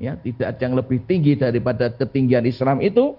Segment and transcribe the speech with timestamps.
[0.00, 3.14] ya tidak ada yang lebih tinggi daripada ketinggian Islam itu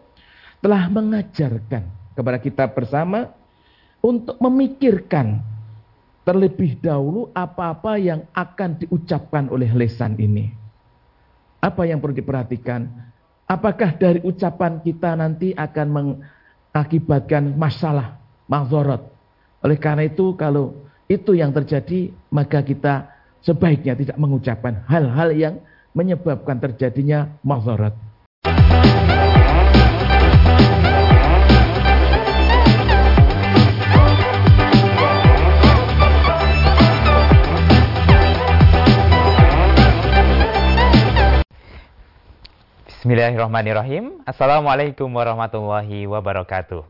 [0.66, 1.86] telah mengajarkan
[2.18, 3.30] kepada kita bersama
[4.02, 5.46] untuk memikirkan
[6.26, 10.54] terlebih dahulu apa-apa yang akan diucapkan oleh lesan ini.
[11.62, 12.90] Apa yang perlu diperhatikan?
[13.46, 18.18] Apakah dari ucapan kita nanti akan mengakibatkan masalah,
[18.50, 19.06] mazorot?
[19.62, 20.74] Oleh karena itu kalau
[21.06, 23.12] itu yang terjadi maka kita
[23.46, 25.56] sebaiknya tidak mengucapkan hal-hal yang
[25.92, 27.96] menyebabkan terjadinya mazarat.
[43.02, 46.86] Bismillahirrahmanirrahim Assalamualaikum warahmatullahi wabarakatuh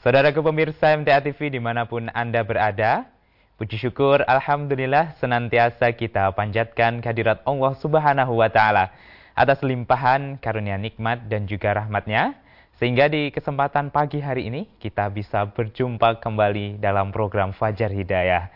[0.00, 3.04] Saudaraku pemirsa MTA TV di mana pun Anda berada
[3.60, 8.88] Puji syukur Alhamdulillah senantiasa kita panjatkan kehadirat Allah Subhanahu wa Ta'ala
[9.36, 12.40] atas limpahan karunia nikmat dan juga rahmatnya.
[12.80, 18.48] Sehingga di kesempatan pagi hari ini kita bisa berjumpa kembali dalam program Fajar Hidayah.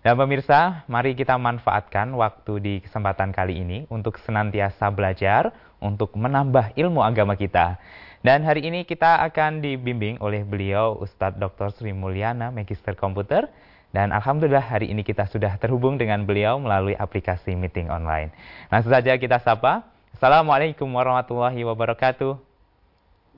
[0.00, 6.72] Dan pemirsa, mari kita manfaatkan waktu di kesempatan kali ini untuk senantiasa belajar, untuk menambah
[6.72, 7.76] ilmu agama kita.
[8.24, 11.68] Dan hari ini kita akan dibimbing oleh beliau Ustadz Dr.
[11.68, 13.52] Sri Mulyana, Magister Komputer,
[13.98, 18.30] dan Alhamdulillah hari ini kita sudah terhubung dengan beliau melalui aplikasi meeting online.
[18.70, 19.82] Langsung saja kita sapa.
[20.14, 22.38] Assalamualaikum warahmatullahi wabarakatuh.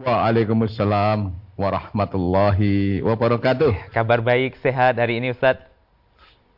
[0.04, 3.88] Waalaikumsalam warahmatullahi wabarakatuh.
[3.96, 5.69] Kabar baik, sehat hari ini Ustadz?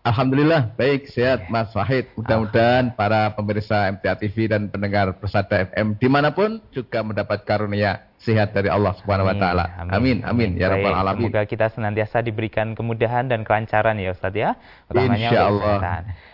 [0.03, 2.11] Alhamdulillah baik sehat Mas Wahid.
[2.19, 8.11] Mudah-mudahan para pemirsa MTA TV dan pendengar Persada FM di mana pun juga mendapat karunia
[8.19, 9.65] sehat dari Allah Subhanahu Wa Taala.
[9.95, 11.31] Amin amin, ya rabbal alamin.
[11.31, 14.59] Semoga kita senantiasa diberikan kemudahan dan kelancaran ya Ustaz ya.
[14.91, 15.79] Utamanya Insya Allah.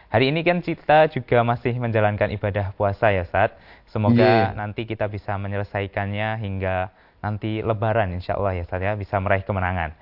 [0.08, 3.52] Hari ini kan kita juga masih menjalankan ibadah puasa ya Ustaz.
[3.92, 4.56] Semoga yeah.
[4.56, 6.88] nanti kita bisa menyelesaikannya hingga
[7.20, 9.92] nanti Lebaran Insya Allah ya Ustaz ya bisa meraih kemenangan.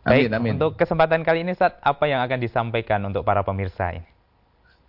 [0.00, 0.52] Baik, amin, amin.
[0.56, 4.08] untuk kesempatan kali ini Ustaz, apa yang akan disampaikan untuk para pemirsa ini?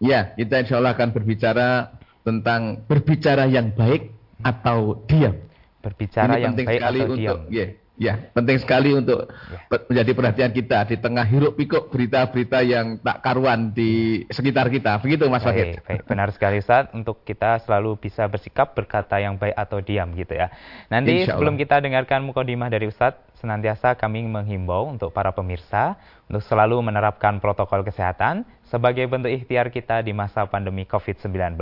[0.02, 4.10] Ya, kita insya Allah akan berbicara tentang berbicara yang baik
[4.42, 5.36] atau diam.
[5.84, 7.40] Berbicara ini yang baik atau untuk, diam.
[7.52, 7.66] Ya,
[8.02, 9.78] Ya, penting sekali untuk ya.
[9.86, 14.98] menjadi perhatian kita di tengah hiruk pikuk berita-berita yang tak karuan di sekitar kita.
[15.06, 15.86] Begitu Mas Fakir.
[15.86, 20.34] Baik, benar sekali Ustaz untuk kita selalu bisa bersikap berkata yang baik atau diam gitu
[20.34, 20.50] ya.
[20.90, 25.94] Nanti sebelum kita dengarkan mukodimah dari Ustaz, senantiasa kami menghimbau untuk para pemirsa
[26.26, 31.60] untuk selalu menerapkan protokol kesehatan sebagai bentuk ikhtiar kita di masa pandemi COVID-19.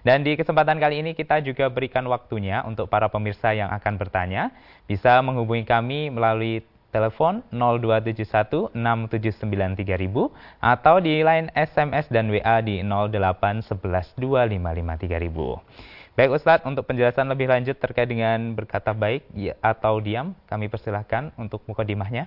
[0.00, 4.48] Dan di kesempatan kali ini kita juga berikan waktunya untuk para pemirsa yang akan bertanya
[4.88, 14.16] bisa menghubungi kami melalui telepon 0271 6793000 atau di line SMS dan WA di 0811
[14.18, 16.16] 2553000.
[16.18, 21.30] Baik Ustadz, untuk penjelasan lebih lanjut terkait dengan berkata baik ya, atau diam, kami persilahkan
[21.38, 22.26] untuk mukadimahnya.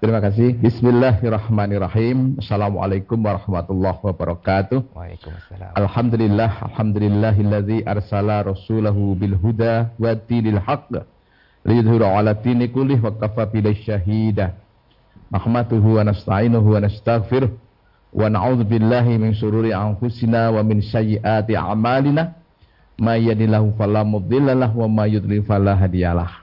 [0.00, 0.56] Terima kasih.
[0.56, 2.40] Bismillahirrahmanirrahim.
[2.40, 4.96] Assalamualaikum warahmatullahi wabarakatuh.
[4.96, 5.76] Waalaikumsalam.
[5.76, 11.04] Alhamdulillah, alhamdulillahilladzi arsala rasulahu bil huda wa dinil haqq
[11.68, 14.56] liyudhhiru 'ala dini wa kafa billahi syahida.
[15.28, 17.52] Nahmaduhu wa nasta'inuhu wa nastaghfiruh
[18.16, 22.40] wa na'udzu billahi min syururi anfusina wa min sayyiati a'malina.
[22.96, 26.39] May yahdihillahu fala mudilla lahu wa may yudlil fala hadiyalah.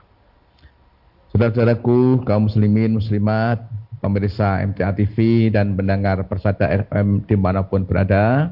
[1.38, 3.62] Saudara-saudaraku, kaum muslimin, muslimat,
[4.02, 8.50] pemirsa MTA TV dan pendengar Persada FM di mana pun berada,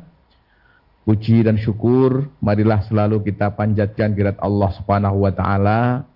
[1.02, 6.06] puji dan syukur, marilah selalu kita panjatkan kirat Allah Subhanahu wa Ta'ala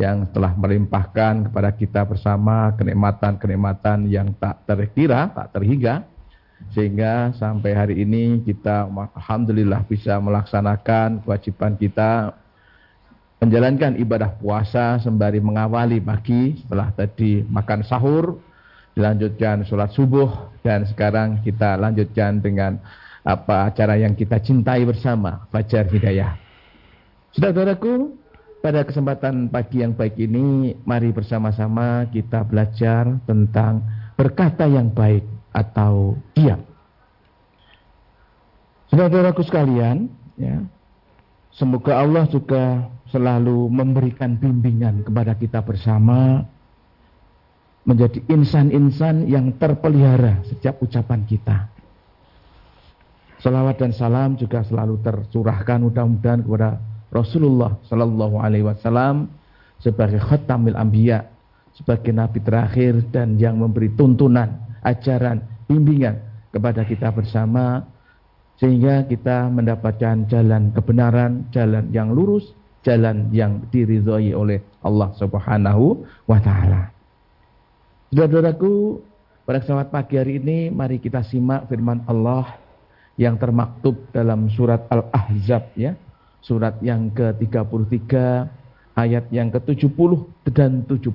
[0.00, 6.08] yang telah melimpahkan kepada kita bersama kenikmatan-kenikmatan yang tak terkira, tak terhingga,
[6.72, 12.32] sehingga sampai hari ini kita Alhamdulillah bisa melaksanakan kewajiban kita
[13.44, 18.40] menjalankan ibadah puasa sembari mengawali pagi setelah tadi makan sahur,
[18.96, 22.80] dilanjutkan sholat subuh dan sekarang kita lanjutkan dengan
[23.20, 26.40] apa acara yang kita cintai bersama, Fajar Hidayah.
[27.36, 28.16] Saudara-saudaraku,
[28.64, 33.84] pada kesempatan pagi yang baik ini, mari bersama-sama kita belajar tentang
[34.16, 36.64] berkata yang baik atau diam.
[38.88, 40.08] Saudara-saudaraku sekalian,
[40.40, 40.64] ya,
[41.54, 46.42] semoga Allah juga selalu memberikan bimbingan kepada kita bersama
[47.86, 51.68] menjadi insan-insan yang terpelihara setiap ucapan kita.
[53.44, 56.80] Salawat dan salam juga selalu tercurahkan mudah-mudahan kepada
[57.12, 59.28] Rasulullah Sallallahu Alaihi Wasallam
[59.84, 61.28] sebagai khatamil anbiya,
[61.76, 64.48] sebagai nabi terakhir dan yang memberi tuntunan,
[64.80, 67.84] ajaran, bimbingan kepada kita bersama
[68.58, 72.54] sehingga kita mendapatkan jalan kebenaran, jalan yang lurus,
[72.86, 76.94] jalan yang diridhoi oleh Allah Subhanahu wa taala.
[78.14, 79.02] Saudara-saudaraku,
[79.42, 82.62] pada kesempatan pagi hari ini mari kita simak firman Allah
[83.18, 85.98] yang termaktub dalam surat Al-Ahzab ya.
[86.44, 88.12] Surat yang ke-33
[88.94, 90.10] ayat yang ke-70
[90.52, 91.10] dan 71.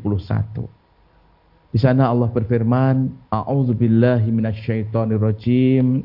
[1.69, 6.01] Di sana Allah berfirman, A'udzubillahi minasyaitonirrajim.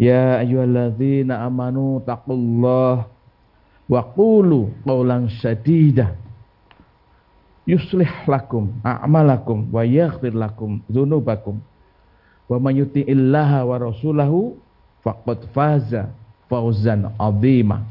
[0.00, 3.04] Ya ayyuhalladzina amanu taqullaha
[3.90, 6.16] wa qulu qawlan sadida
[7.68, 11.60] yuslih lakum a'malakum wa yaghfir lakum dzunubakum
[12.48, 14.56] wa may yuti'illaha wa rasulahu
[15.04, 16.08] faqad faza
[16.48, 17.84] 'azima.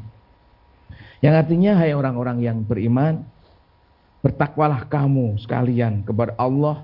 [1.22, 3.22] Yang artinya hai orang-orang yang beriman
[4.18, 6.82] bertakwalah kamu sekalian kepada Allah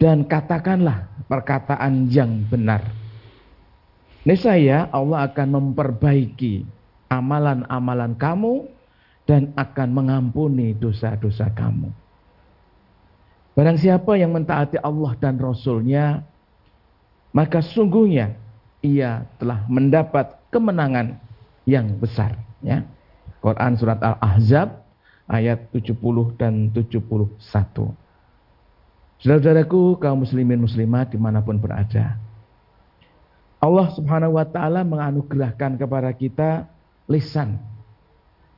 [0.00, 3.05] dan katakanlah perkataan yang benar
[4.26, 6.66] niscaya Allah akan memperbaiki
[7.06, 8.66] amalan-amalan kamu
[9.26, 11.90] dan akan mengampuni dosa-dosa kamu.
[13.56, 16.20] Barang siapa yang mentaati Allah dan Rasulnya,
[17.32, 18.36] maka sungguhnya
[18.84, 21.16] ia telah mendapat kemenangan
[21.64, 22.36] yang besar.
[22.60, 22.84] Ya.
[23.40, 24.84] Quran Surat Al-Ahzab
[25.30, 25.96] ayat 70
[26.36, 27.40] dan 71.
[29.16, 32.25] Saudara-saudaraku kaum muslimin muslimat di mana pun berada.
[33.56, 36.68] Allah subhanahu wa ta'ala menganugerahkan kepada kita
[37.08, 37.56] lisan.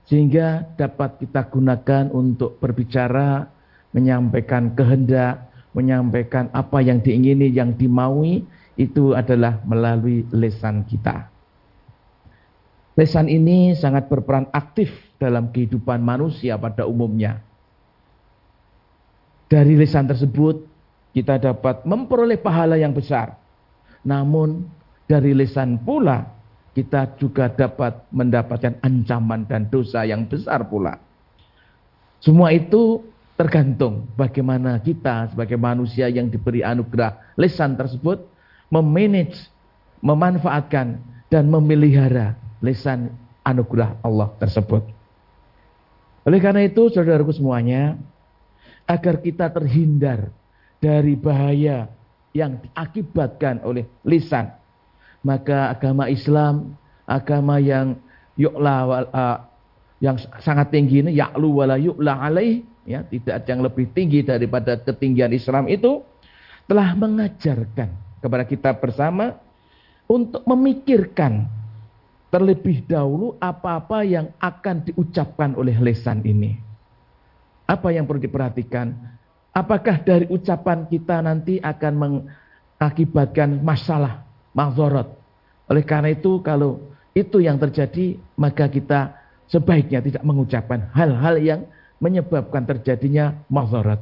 [0.09, 3.47] Sehingga dapat kita gunakan untuk berbicara,
[3.93, 8.43] menyampaikan kehendak, menyampaikan apa yang diingini, yang dimaui,
[8.79, 11.29] itu adalah melalui lisan kita.
[12.99, 14.91] Lisan ini sangat berperan aktif
[15.23, 17.39] dalam kehidupan manusia pada umumnya.
[19.47, 20.67] Dari lisan tersebut
[21.15, 23.39] kita dapat memperoleh pahala yang besar.
[24.03, 24.67] Namun
[25.09, 26.29] dari lisan pula
[26.77, 31.01] kita juga dapat mendapatkan ancaman dan dosa yang besar pula.
[32.23, 33.03] Semua itu
[33.35, 38.23] tergantung bagaimana kita sebagai manusia yang diberi anugerah lisan tersebut
[38.69, 39.49] memanage,
[40.05, 41.01] memanfaatkan
[41.33, 43.11] dan memelihara lisan
[43.43, 44.85] anugerah Allah tersebut.
[46.29, 47.97] Oleh karena itu, saudaraku semuanya,
[48.85, 50.29] agar kita terhindar
[50.77, 51.89] dari bahaya
[52.37, 54.58] yang diakibatkan oleh lisan
[55.29, 56.73] maka agama Islam
[57.05, 58.01] agama yang
[58.41, 58.77] yu'la
[59.13, 59.39] uh,
[60.01, 64.81] yang sangat tinggi ini ya'lu wala yu'la alaih ya tidak ada yang lebih tinggi daripada
[64.81, 66.01] ketinggian Islam itu
[66.65, 67.93] telah mengajarkan
[68.25, 69.37] kepada kita bersama
[70.09, 71.45] untuk memikirkan
[72.33, 76.61] terlebih dahulu apa-apa yang akan diucapkan oleh lesan ini.
[77.69, 78.93] Apa yang perlu diperhatikan?
[79.53, 85.18] Apakah dari ucapan kita nanti akan mengakibatkan masalah mahzorat.
[85.69, 86.81] Oleh karena itu kalau
[87.13, 89.17] itu yang terjadi maka kita
[89.49, 91.61] sebaiknya tidak mengucapkan hal-hal yang
[91.99, 93.99] menyebabkan terjadinya mahzorat.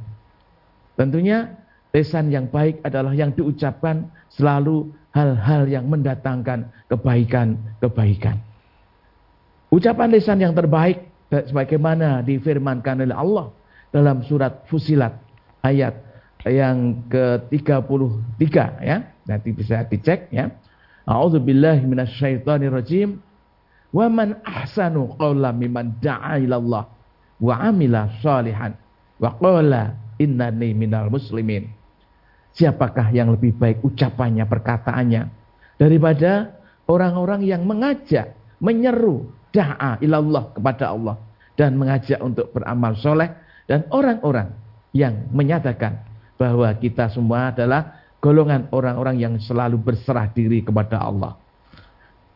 [0.97, 1.57] Tentunya
[1.93, 8.37] lesan yang baik adalah yang diucapkan selalu hal-hal yang mendatangkan kebaikan-kebaikan.
[9.73, 13.51] Ucapan lesan yang terbaik sebagaimana difirmankan oleh Allah
[13.91, 15.17] dalam surat Fusilat
[15.65, 15.97] ayat
[16.47, 18.97] yang ke-33 ya.
[19.27, 20.53] Nanti bisa dicek ya.
[21.07, 23.23] A'udzubillahi minasyaitonirrajim.
[23.95, 26.91] Wa man ahsanu qawla mimman da'a ilallah
[27.39, 28.75] wa amila salihan
[29.15, 30.75] wa qala innani.
[32.57, 35.21] Siapakah yang lebih baik ucapannya, perkataannya
[35.79, 36.57] daripada
[36.89, 41.15] orang-orang yang mengajak, menyeru da'a ilallah kepada Allah
[41.55, 43.29] dan mengajak untuk beramal soleh
[43.69, 44.51] dan orang-orang
[44.91, 46.01] yang menyatakan
[46.37, 47.96] bahwa kita semua adalah
[48.27, 51.39] golongan orang-orang yang selalu berserah diri kepada Allah.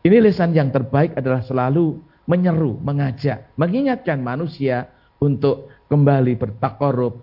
[0.00, 4.88] Ini lisan yang terbaik adalah selalu menyeru, mengajak, mengingatkan manusia
[5.20, 7.20] untuk kembali bertakorup,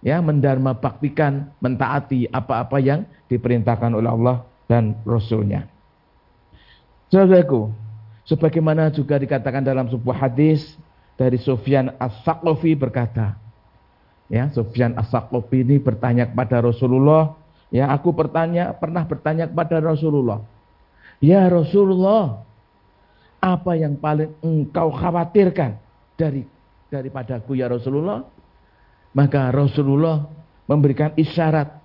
[0.00, 5.68] ya, mendharma baktikan, mentaati apa-apa yang diperintahkan oleh Allah dan Rasulnya.
[7.12, 7.68] Saudaraku,
[8.24, 10.80] sebagaimana juga dikatakan dalam sebuah hadis
[11.20, 13.36] dari Sufyan As-Saqafi berkata,
[14.32, 17.34] Ya, Sufyan As-Saqafi ini bertanya kepada Rasulullah,
[17.70, 20.42] ya aku bertanya pernah bertanya kepada Rasulullah.
[21.22, 22.42] Ya Rasulullah,
[23.40, 25.80] apa yang paling engkau khawatirkan
[26.18, 26.44] dari
[26.92, 28.26] daripadaku ya Rasulullah?
[29.10, 30.22] Maka Rasulullah
[30.70, 31.80] memberikan isyarat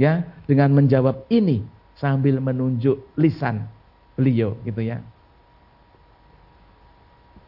[0.00, 1.60] ya dengan menjawab ini
[2.00, 3.68] sambil menunjuk lisan
[4.16, 5.04] beliau gitu ya.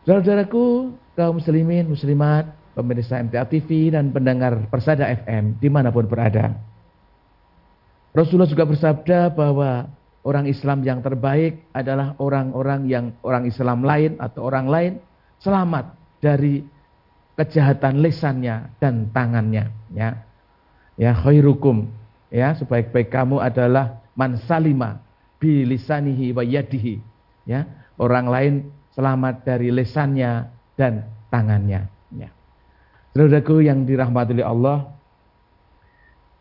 [0.03, 6.72] Saudaraku kaum muslimin muslimat pemirsa MTA TV dan pendengar Persada FM di mana pun berada.
[8.13, 9.89] Rasulullah juga bersabda bahwa
[10.23, 14.93] orang Islam yang terbaik adalah orang-orang yang orang Islam lain atau orang lain
[15.41, 16.63] selamat dari
[17.35, 20.21] kejahatan lesannya dan tangannya ya.
[21.01, 21.89] Ya khairukum
[22.29, 22.53] ya.
[22.55, 25.01] Sebaik-baik kamu adalah man salima
[25.41, 25.65] bi
[26.37, 27.01] wa yadihi
[27.49, 27.65] ya.
[27.97, 32.29] Orang lain selamat dari lesannya dan tangannya ya.
[33.17, 34.93] Saudaraku yang dirahmati Allah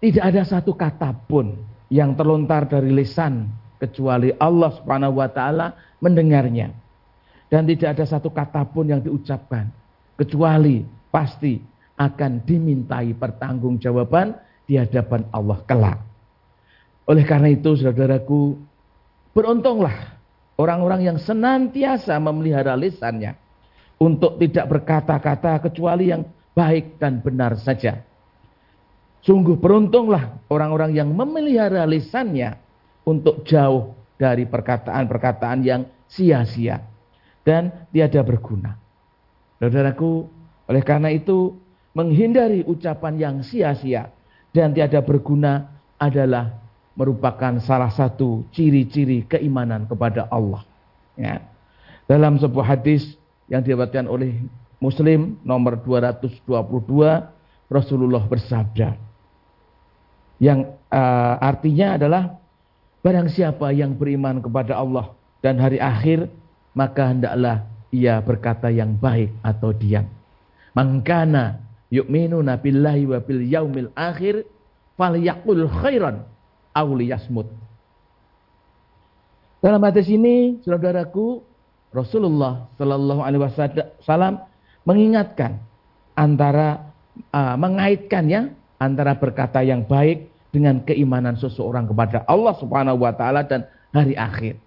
[0.01, 1.53] tidak ada satu kata pun
[1.93, 3.45] yang terlontar dari lisan
[3.77, 6.73] kecuali Allah Subhanahu wa taala mendengarnya.
[7.51, 9.69] Dan tidak ada satu kata pun yang diucapkan
[10.17, 10.81] kecuali
[11.13, 11.61] pasti
[11.99, 14.33] akan dimintai pertanggungjawaban
[14.65, 15.99] di hadapan Allah kelak.
[17.05, 18.55] Oleh karena itu, saudaraku,
[19.35, 20.15] beruntunglah
[20.55, 23.35] orang-orang yang senantiasa memelihara lisannya
[23.99, 26.23] untuk tidak berkata-kata kecuali yang
[26.55, 28.01] baik dan benar saja.
[29.21, 32.57] Sungguh beruntunglah orang-orang yang memelihara lisannya
[33.05, 36.81] untuk jauh dari perkataan-perkataan yang sia-sia
[37.45, 38.81] dan tiada berguna.
[39.61, 40.25] Saudaraku,
[40.65, 41.53] oleh karena itu
[41.93, 44.09] menghindari ucapan yang sia-sia
[44.49, 45.69] dan tiada berguna
[46.01, 46.57] adalah
[46.97, 50.65] merupakan salah satu ciri-ciri keimanan kepada Allah.
[51.13, 51.45] Ya.
[52.09, 54.33] Dalam sebuah hadis yang diriwayatkan oleh
[54.81, 56.41] Muslim nomor 222
[57.69, 59.10] Rasulullah bersabda
[60.41, 62.41] yang uh, artinya adalah
[63.01, 65.09] Barang siapa yang beriman kepada Allah
[65.41, 66.29] dan hari akhir,
[66.77, 70.05] maka hendaklah ia berkata yang baik atau diam.
[70.77, 71.57] Mangkana
[71.89, 74.45] yu'minuna billahi wa bil yaumil akhir
[75.01, 76.29] falyaqul khairan
[76.77, 77.49] aw liyasmut.
[79.65, 81.41] Dalam hadis ini, saudaraku,
[81.89, 83.41] Rasulullah Shallallahu Alaihi
[83.99, 84.45] Wasallam
[84.85, 85.57] mengingatkan
[86.13, 86.93] antara
[87.33, 93.65] uh, mengaitkannya antara berkata yang baik dengan keimanan seseorang kepada Allah Subhanahu wa taala dan
[93.95, 94.59] hari akhir.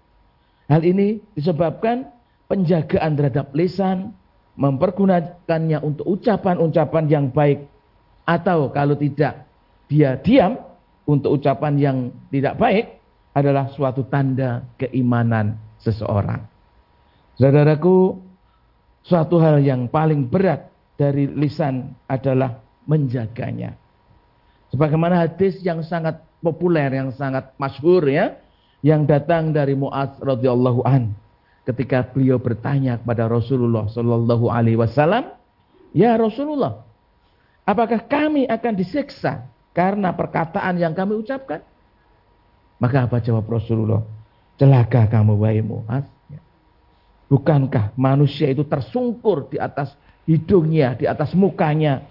[0.65, 2.09] Hal ini disebabkan
[2.49, 4.17] penjagaan terhadap lisan,
[4.57, 7.69] mempergunakannya untuk ucapan-ucapan yang baik
[8.25, 9.45] atau kalau tidak
[9.85, 10.57] dia diam
[11.05, 11.97] untuk ucapan yang
[12.33, 12.85] tidak baik
[13.37, 16.41] adalah suatu tanda keimanan seseorang.
[17.37, 18.17] Saudaraku,
[19.05, 22.57] suatu hal yang paling berat dari lisan adalah
[22.89, 23.75] menjaganya.
[24.75, 28.35] Sebagaimana hadis yang sangat populer, yang sangat masyhur ya,
[28.83, 31.15] yang datang dari Muaz radhiyallahu an
[31.63, 35.31] ketika beliau bertanya kepada Rasulullah sallallahu alaihi wasallam,
[35.95, 36.83] "Ya Rasulullah,
[37.63, 41.63] apakah kami akan disiksa karena perkataan yang kami ucapkan?"
[42.75, 44.03] Maka apa jawab Rasulullah?
[44.59, 46.03] Celaka kamu wahai Muaz.
[47.31, 49.95] Bukankah manusia itu tersungkur di atas
[50.27, 52.03] hidungnya, di atas mukanya,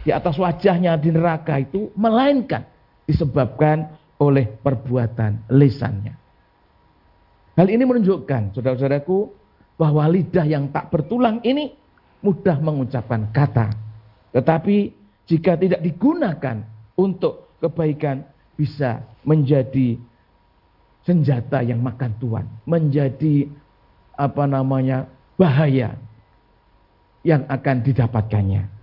[0.00, 2.64] di atas wajahnya di neraka itu melainkan
[3.04, 3.90] disebabkan
[4.20, 6.14] oleh perbuatan lisannya.
[7.56, 9.28] Hal ini menunjukkan, saudara-saudaraku,
[9.76, 11.72] bahwa lidah yang tak bertulang ini
[12.24, 13.72] mudah mengucapkan kata.
[14.32, 14.76] Tetapi
[15.28, 16.64] jika tidak digunakan
[16.96, 18.24] untuk kebaikan
[18.56, 19.96] bisa menjadi
[21.04, 23.48] senjata yang makan tuan, menjadi
[24.16, 25.08] apa namanya
[25.40, 25.96] bahaya
[27.24, 28.79] yang akan didapatkannya.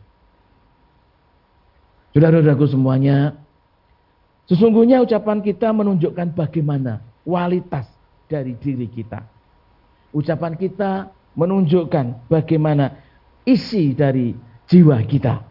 [2.17, 3.37] Saudara-saudaraku semuanya,
[4.49, 7.85] sesungguhnya ucapan kita menunjukkan bagaimana kualitas
[8.25, 9.21] dari diri kita.
[10.17, 13.05] Ucapan kita menunjukkan bagaimana
[13.45, 14.33] isi dari
[14.65, 15.45] jiwa kita.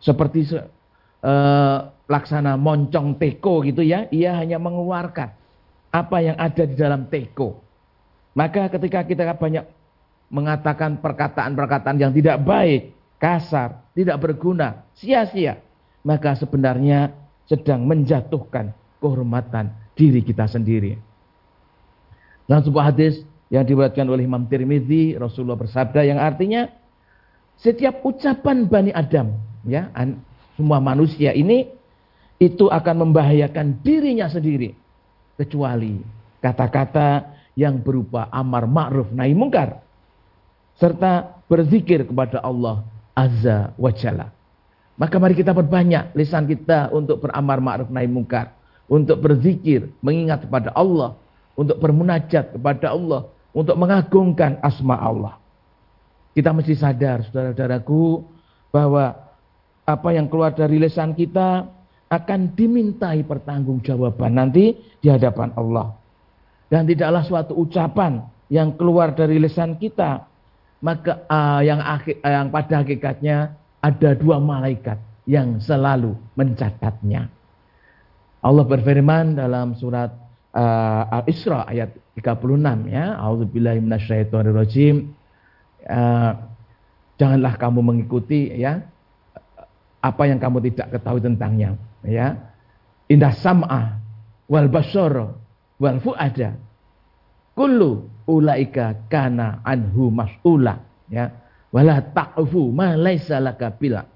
[0.00, 5.28] Seperti uh, laksana moncong teko gitu ya, ia hanya mengeluarkan
[5.92, 7.60] apa yang ada di dalam teko.
[8.32, 9.68] Maka ketika kita banyak
[10.32, 15.60] mengatakan perkataan-perkataan yang tidak baik, kasar, tidak berguna, sia-sia,
[16.02, 17.14] maka sebenarnya
[17.46, 20.98] sedang menjatuhkan kehormatan diri kita sendiri.
[22.46, 26.70] Dalam sebuah hadis yang dibuatkan oleh Imam Tirmidzi, Rasulullah bersabda yang artinya
[27.60, 29.90] setiap ucapan Bani Adam, ya,
[30.58, 31.70] semua manusia ini
[32.42, 34.74] itu akan membahayakan dirinya sendiri
[35.38, 36.02] kecuali
[36.42, 39.78] kata-kata yang berupa amar ma'ruf nahi mungkar
[40.80, 42.82] serta berzikir kepada Allah
[43.14, 44.41] Azza wa Jalla.
[45.00, 48.52] Maka mari kita perbanyak lisan kita untuk beramar ma'ruf nahi mungkar,
[48.86, 51.16] untuk berzikir, mengingat kepada Allah,
[51.56, 55.40] untuk bermunajat kepada Allah, untuk mengagungkan asma Allah.
[56.32, 58.24] Kita mesti sadar, saudara-saudaraku,
[58.72, 59.16] bahwa
[59.84, 61.68] apa yang keluar dari lisan kita
[62.12, 65.96] akan dimintai pertanggungjawaban nanti di hadapan Allah.
[66.68, 70.28] Dan tidaklah suatu ucapan yang keluar dari lisan kita,
[70.84, 74.96] maka uh, yang akhir, uh, yang pada hakikatnya ada dua malaikat
[75.26, 77.26] yang selalu mencatatnya.
[78.42, 80.10] Allah berfirman dalam surat
[80.54, 83.18] uh, Al-Isra ayat 36 ya.
[83.18, 85.10] Auzubillahi minasyaitonirrajim.
[85.82, 86.32] Uh,
[87.18, 88.86] janganlah kamu mengikuti ya
[90.02, 92.38] apa yang kamu tidak ketahui tentangnya ya.
[93.10, 93.98] Indah sam'a
[94.46, 95.34] wal basara
[95.78, 96.58] wal fuada
[97.54, 101.41] kullu ulaika kana anhu mas'ula ya
[101.72, 103.40] wala taqfu ma laisa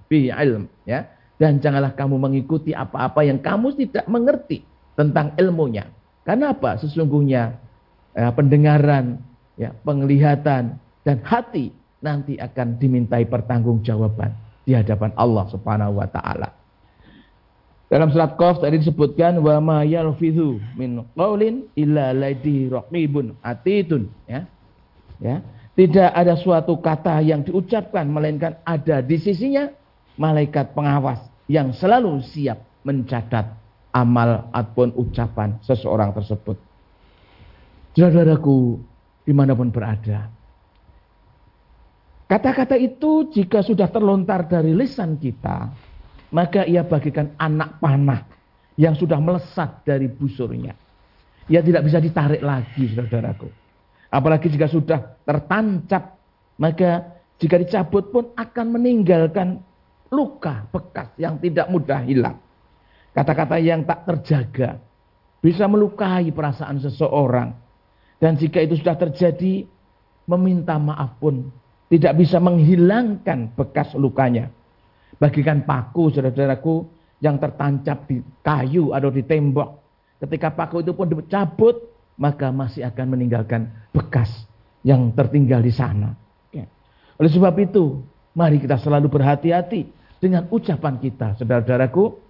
[0.07, 4.63] bi ilm ya dan janganlah kamu mengikuti apa-apa yang kamu tidak mengerti
[4.95, 5.89] tentang ilmunya
[6.25, 7.57] karena apa sesungguhnya
[8.13, 9.21] ya, pendengaran
[9.57, 11.73] ya penglihatan dan hati
[12.05, 14.33] nanti akan dimintai pertanggungjawaban
[14.69, 16.49] di hadapan Allah Subhanahu wa taala
[17.87, 24.43] dalam surat Qaf tadi disebutkan wa ma yalfidhu min qaulin illa ladhi raqibun atidun ya.
[25.23, 25.39] Ya.
[25.77, 29.69] Tidak ada suatu kata yang diucapkan melainkan ada di sisinya
[30.17, 31.21] malaikat pengawas
[31.53, 33.45] yang selalu siap mencatat
[33.93, 36.57] amal ataupun ucapan seseorang tersebut.
[37.93, 38.81] Saudaraku
[39.25, 40.33] di mana pun berada.
[42.27, 45.71] Kata-kata itu jika sudah terlontar dari lisan kita,
[46.33, 48.25] maka ia bagikan anak panah
[48.81, 50.73] yang sudah melesat dari busurnya.
[51.47, 53.66] Ia tidak bisa ditarik lagi, saudaraku.
[54.11, 56.17] Apalagi jika sudah tertancap,
[56.57, 56.91] maka
[57.37, 59.61] jika dicabut pun akan meninggalkan
[60.09, 62.39] luka bekas yang tidak mudah hilang.
[63.13, 64.79] Kata-kata yang tak terjaga
[65.41, 67.53] bisa melukai perasaan seseorang.
[68.17, 69.69] Dan jika itu sudah terjadi,
[70.25, 71.53] meminta maaf pun
[71.93, 74.51] tidak bisa menghilangkan bekas lukanya.
[75.17, 76.85] Bagikan paku saudara-saudaraku
[77.25, 79.71] yang tertancap di kayu atau di tembok.
[80.21, 81.77] Ketika paku itu pun dicabut,
[82.17, 84.29] maka masih akan meninggalkan bekas
[84.83, 86.17] yang tertinggal di sana.
[86.53, 86.69] Ya.
[87.21, 88.01] Oleh sebab itu,
[88.33, 89.89] mari kita selalu berhati-hati
[90.21, 92.25] dengan ucapan kita, saudara-saudaraku.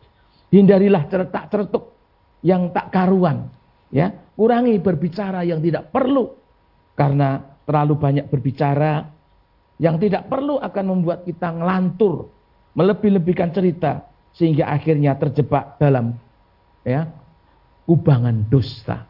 [0.47, 1.85] Hindarilah ceretak-ceretuk
[2.47, 3.51] yang tak karuan.
[3.91, 6.35] Ya, kurangi berbicara yang tidak perlu.
[6.95, 9.05] Karena terlalu banyak berbicara
[9.77, 12.33] yang tidak perlu akan membuat kita ngelantur
[12.73, 16.17] melebih-lebihkan cerita sehingga akhirnya terjebak dalam
[16.85, 17.09] ya
[17.85, 19.05] kubangan dusta.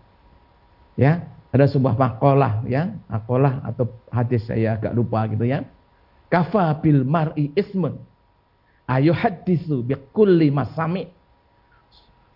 [0.96, 5.64] Ya, ada sebuah makalah ya, makalah atau hadis saya agak lupa gitu ya.
[6.32, 8.00] Kafa bil mar'i ismun.
[8.88, 11.08] Ayo hadisu bi kulli masami.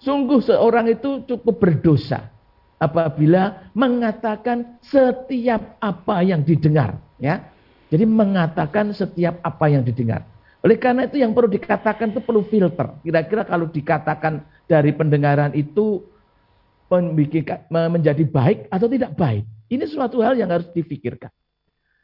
[0.01, 2.33] Sungguh seorang itu cukup berdosa
[2.81, 7.45] apabila mengatakan setiap apa yang didengar, ya.
[7.91, 10.25] Jadi mengatakan setiap apa yang didengar.
[10.61, 13.01] Oleh karena itu yang perlu dikatakan itu perlu filter.
[13.03, 16.05] Kira-kira kalau dikatakan dari pendengaran itu
[17.71, 19.47] menjadi baik atau tidak baik.
[19.71, 21.31] Ini suatu hal yang harus difikirkan.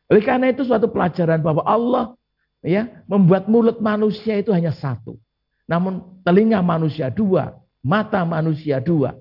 [0.06, 2.14] Oleh karena itu suatu pelajaran bahwa Allah
[2.62, 5.18] ya membuat mulut manusia itu hanya satu.
[5.66, 9.18] Namun telinga manusia dua, mata manusia dua.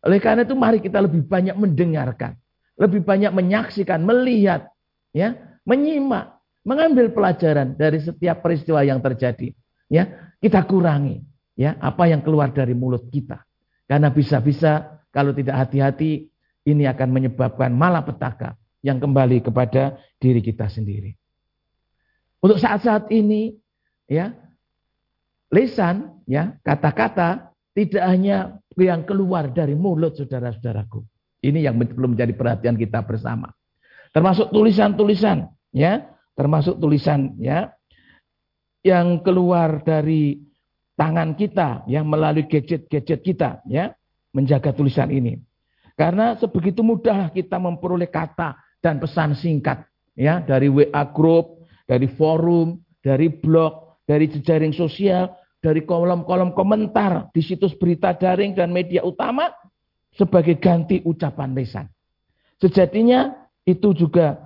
[0.00, 2.32] Oleh karena itu mari kita lebih banyak mendengarkan,
[2.80, 4.72] lebih banyak menyaksikan, melihat,
[5.12, 5.36] ya,
[5.68, 9.52] menyimak, mengambil pelajaran dari setiap peristiwa yang terjadi.
[9.92, 11.20] Ya, kita kurangi
[11.60, 13.44] ya apa yang keluar dari mulut kita.
[13.90, 16.30] Karena bisa-bisa kalau tidak hati-hati
[16.62, 18.54] ini akan menyebabkan malapetaka
[18.86, 21.10] yang kembali kepada diri kita sendiri.
[22.38, 23.58] Untuk saat-saat ini
[24.06, 24.30] ya
[25.50, 31.02] lesan ya kata-kata tidak hanya yang keluar dari mulut saudara-saudaraku.
[31.42, 33.50] Ini yang belum menjadi perhatian kita bersama.
[34.14, 36.06] Termasuk tulisan-tulisan ya
[36.38, 37.74] termasuk tulisan ya
[38.80, 40.40] yang keluar dari
[41.00, 43.96] tangan kita yang melalui gadget-gadget kita ya
[44.36, 45.40] menjaga tulisan ini.
[45.96, 49.80] Karena sebegitu mudah kita memperoleh kata dan pesan singkat
[50.12, 55.32] ya dari WA group, dari forum, dari blog, dari jejaring sosial,
[55.64, 59.48] dari kolom-kolom komentar di situs berita daring dan media utama
[60.12, 61.88] sebagai ganti ucapan lisan.
[62.60, 64.36] Sejatinya itu juga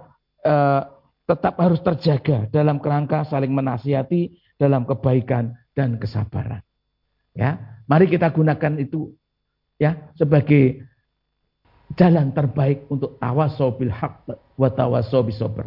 [0.46, 0.86] uh,
[1.26, 6.62] tetap harus terjaga dalam kerangka saling menasihati dalam kebaikan dan kesabaran.
[7.34, 9.10] Ya, mari kita gunakan itu
[9.76, 10.86] ya sebagai
[11.98, 15.66] jalan terbaik untuk tawasau bil haq wa tawasau bisober.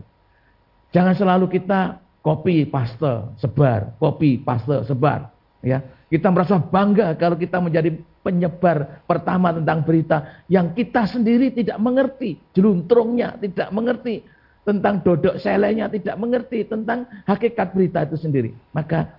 [0.96, 5.84] Jangan selalu kita copy paste sebar, copy paste sebar, ya.
[6.08, 7.92] Kita merasa bangga kalau kita menjadi
[8.24, 14.24] penyebar pertama tentang berita yang kita sendiri tidak mengerti, jeluntrungnya tidak mengerti,
[14.68, 18.52] tentang dodok selenya, tidak mengerti tentang hakikat berita itu sendiri.
[18.76, 19.16] Maka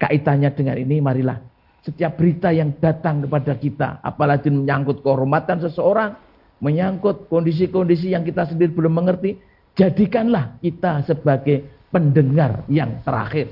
[0.00, 1.38] kaitannya dengan ini marilah
[1.80, 6.12] setiap berita yang datang kepada kita, apalagi menyangkut kehormatan seseorang,
[6.60, 9.40] menyangkut kondisi-kondisi yang kita sendiri belum mengerti,
[9.72, 13.48] jadikanlah kita sebagai pendengar yang terakhir.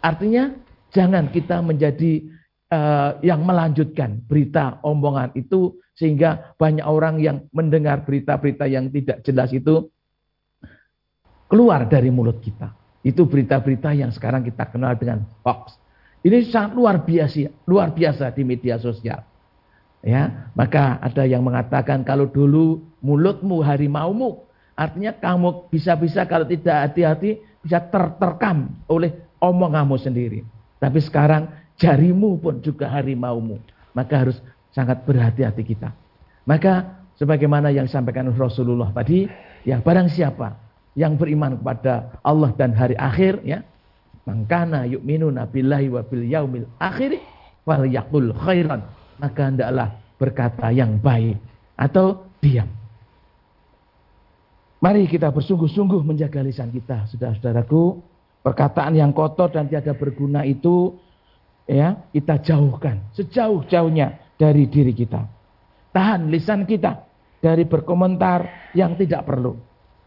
[0.00, 0.56] Artinya
[0.88, 2.24] jangan kita menjadi
[2.72, 9.52] uh, yang melanjutkan berita omongan itu sehingga banyak orang yang mendengar berita-berita yang tidak jelas
[9.52, 9.92] itu
[11.44, 12.79] keluar dari mulut kita.
[13.00, 15.76] Itu berita-berita yang sekarang kita kenal dengan hoax.
[16.20, 19.24] Ini sangat luar biasa, luar biasa di media sosial.
[20.00, 27.40] Ya, maka ada yang mengatakan kalau dulu mulutmu harimaumu, artinya kamu bisa-bisa kalau tidak hati-hati
[27.60, 30.44] bisa terterkam oleh omonganmu sendiri.
[30.80, 33.60] Tapi sekarang jarimu pun juga harimaumu.
[33.92, 34.36] Maka harus
[34.72, 35.92] sangat berhati-hati kita.
[36.48, 39.28] Maka sebagaimana yang disampaikan Rasulullah tadi,
[39.68, 43.62] ya barang siapa yang beriman kepada Allah dan hari akhir ya,
[44.26, 47.18] mangkana yu'minuna billahi wa bil yaumil akhir
[47.62, 48.82] fal yaqul khairan
[49.20, 51.36] maka hendaklah berkata yang baik
[51.76, 52.68] atau diam.
[54.80, 58.00] Mari kita bersungguh-sungguh menjaga lisan kita, saudara-saudaraku.
[58.40, 60.96] Perkataan yang kotor dan tiada berguna itu
[61.68, 65.28] ya kita jauhkan sejauh-jauhnya dari diri kita.
[65.92, 67.04] Tahan lisan kita
[67.44, 69.60] dari berkomentar yang tidak perlu,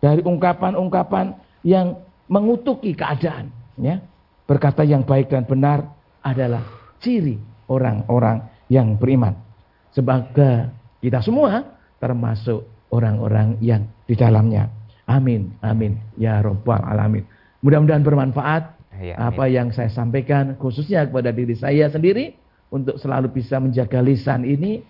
[0.03, 1.31] dari ungkapan-ungkapan
[1.63, 3.47] yang mengutuki keadaan,
[3.79, 4.03] ya.
[4.43, 6.67] Berkata yang baik dan benar adalah
[6.99, 7.39] ciri
[7.71, 9.31] orang-orang yang beriman.
[9.95, 10.67] Sebagai
[10.99, 14.67] kita semua termasuk orang-orang yang di dalamnya.
[15.07, 17.23] Amin, amin, ya robbal alamin.
[17.63, 18.63] Mudah-mudahan bermanfaat
[18.99, 22.35] ya, apa yang saya sampaikan khususnya kepada diri saya sendiri
[22.67, 24.83] untuk selalu bisa menjaga lisan ini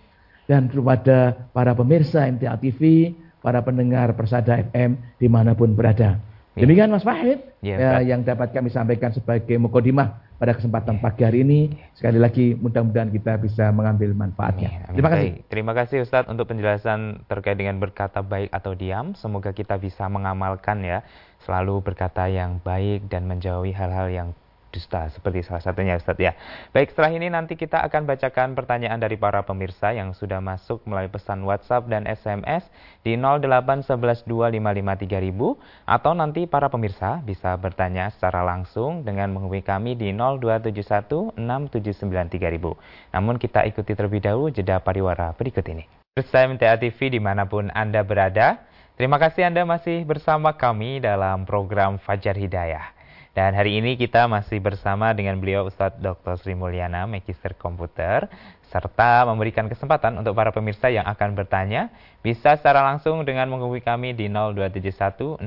[0.49, 6.17] dan kepada para pemirsa MTA TV, para pendengar Persada FM di mana pun berada.
[6.56, 6.63] Ya.
[6.63, 11.41] Demikian Mas Fahid ya, ya, yang dapat kami sampaikan sebagai mukodimah pada kesempatan pagi hari
[11.41, 11.73] ini.
[11.97, 14.91] Sekali lagi mudah-mudahan kita bisa mengambil manfaatnya.
[14.93, 15.29] Terima kasih.
[15.34, 15.49] Baik.
[15.49, 19.17] Terima kasih Ustadz untuk penjelasan terkait dengan berkata baik atau diam.
[19.17, 21.01] Semoga kita bisa mengamalkan ya,
[21.41, 24.29] selalu berkata yang baik dan menjauhi hal-hal yang
[24.73, 26.33] dusta seperti salah satunya Ustaz ya.
[26.73, 31.13] Baik, setelah ini nanti kita akan bacakan pertanyaan dari para pemirsa yang sudah masuk melalui
[31.13, 32.65] pesan WhatsApp dan SMS
[33.05, 43.13] di 08112553000 atau nanti para pemirsa bisa bertanya secara langsung dengan menghubungi kami di 02716793000.
[43.13, 45.86] Namun kita ikuti terlebih dahulu jeda pariwara berikut ini.
[46.17, 48.62] Bersama MTA TV di mana pun Anda berada,
[48.97, 53.03] terima kasih Anda masih bersama kami dalam program Fajar Hidayah.
[53.34, 56.38] Dan hari ini kita masih bersama dengan beliau Ustadz Dr.
[56.38, 58.30] Sri Mulyana, Magister Komputer,
[58.69, 61.89] serta memberikan kesempatan untuk para pemirsa yang akan bertanya,
[62.22, 65.41] bisa secara langsung dengan menghubungi kami di 02716793000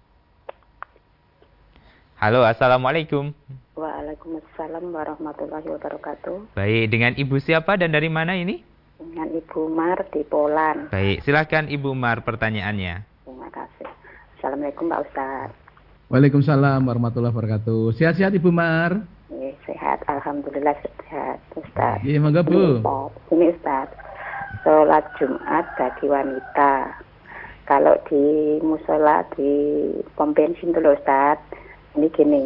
[2.23, 3.35] Halo, Assalamualaikum.
[3.75, 6.55] Waalaikumsalam warahmatullahi wabarakatuh.
[6.55, 8.63] Baik, dengan Ibu siapa dan dari mana ini?
[8.95, 10.87] Dengan Ibu Mar di Polan.
[10.95, 13.03] Baik, silakan Ibu Mar pertanyaannya.
[13.27, 13.91] Terima kasih.
[14.39, 15.51] Assalamualaikum Pak Ustaz.
[16.15, 17.99] Waalaikumsalam warahmatullahi wabarakatuh.
[17.99, 19.03] Sehat-sehat Ibu Mar?
[19.35, 20.07] Iya, sehat.
[20.07, 22.07] Alhamdulillah sehat Ustaz.
[22.07, 22.87] Iya, mangga Bu.
[23.35, 23.91] Ini Ustaz.
[24.63, 27.03] Sholat Jumat bagi wanita.
[27.67, 28.23] Kalau di
[28.63, 29.51] musola di
[30.15, 31.43] pom bensin dulu Ustaz,
[31.97, 32.43] ini gini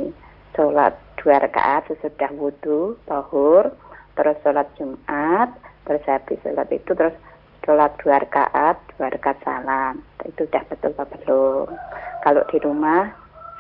[0.59, 3.71] sholat dua rakaat sesudah wudhu tohur
[4.19, 5.53] terus sholat jumat
[5.87, 7.15] terus habis sholat itu terus
[7.63, 10.03] sholat dua rakaat dua rakaat salam.
[10.27, 11.67] Itu sudah betul apa belum?
[12.27, 13.11] Kalau di rumah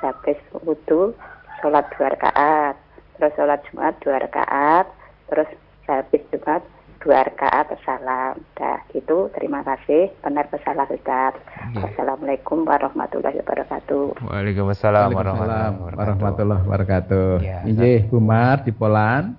[0.03, 1.15] habis wudhu
[1.63, 2.75] sholat dua rakaat
[3.17, 4.87] terus sholat jumat dua rakaat
[5.31, 5.49] terus
[5.87, 6.63] habis jumat
[7.07, 8.35] dua rakaat salam.
[8.59, 9.31] Dah gitu.
[9.31, 10.11] Terima kasih.
[10.27, 11.39] Benar bersalah Ustaz.
[11.71, 11.87] Ya.
[11.87, 14.27] Assalamualaikum warahmatullahi wabarakatuh.
[14.27, 17.29] Waalaikumsalam warahmatullahi wabarakatuh.
[17.47, 19.39] Ya, Ini Bumar di Polan.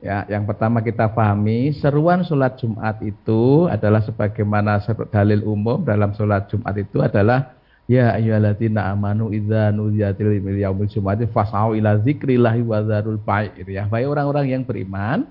[0.00, 4.80] Ya, yang pertama kita pahami seruan sholat Jumat itu adalah sebagaimana
[5.12, 7.52] dalil umum dalam sholat Jumat itu adalah
[7.90, 13.90] Ya ayyuhalladzina amanu idza nudiya lil yaumil jumati fas'au ila dzikrillahi wa dzarul bai'ir ya.
[13.90, 15.26] Baik orang-orang yang beriman,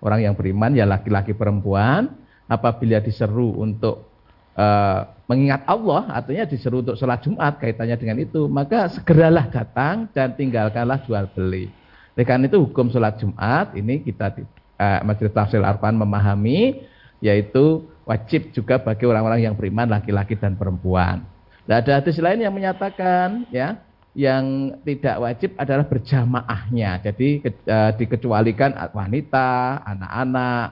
[0.00, 2.12] orang yang beriman ya laki-laki perempuan
[2.50, 4.10] apabila diseru untuk
[4.56, 10.34] uh, mengingat Allah artinya diseru untuk sholat Jumat kaitannya dengan itu maka segeralah datang dan
[10.34, 11.70] tinggalkanlah jual beli
[12.18, 14.42] oleh karena itu hukum sholat Jumat ini kita di
[14.80, 16.82] uh, Majelis Tafsir Arfan memahami
[17.20, 21.22] yaitu wajib juga bagi orang-orang yang beriman laki-laki dan perempuan.
[21.68, 23.78] Nah, ada hadis lain yang menyatakan ya
[24.14, 26.98] yang tidak wajib adalah berjamaahnya.
[27.02, 30.66] Jadi ke, e, dikecualikan wanita, anak-anak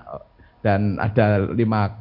[0.58, 1.94] dan ada lima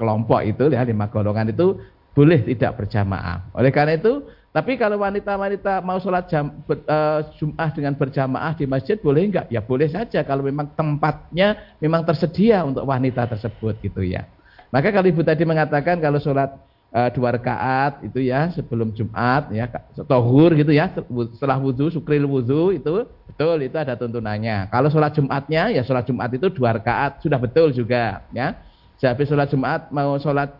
[0.00, 1.76] kelompok itu ya lima golongan itu
[2.16, 3.52] boleh tidak berjamaah.
[3.52, 6.98] Oleh karena itu, tapi kalau wanita-wanita mau sholat jam, e,
[7.36, 9.46] Jum'ah dengan berjamaah di masjid boleh enggak?
[9.52, 14.24] Ya boleh saja kalau memang tempatnya memang tersedia untuk wanita tersebut gitu ya.
[14.72, 16.52] Maka kalau ibu tadi mengatakan kalau sholat
[16.92, 19.68] uh, dua rakaat itu ya sebelum Jumat ya
[20.08, 20.88] tohur gitu ya
[21.36, 24.72] setelah wudhu sukril wudhu itu betul itu ada tuntunannya.
[24.72, 28.56] Kalau sholat Jumatnya ya sholat Jumat itu dua rakaat sudah betul juga ya.
[28.98, 30.58] Sehabis sholat Jumat mau sholat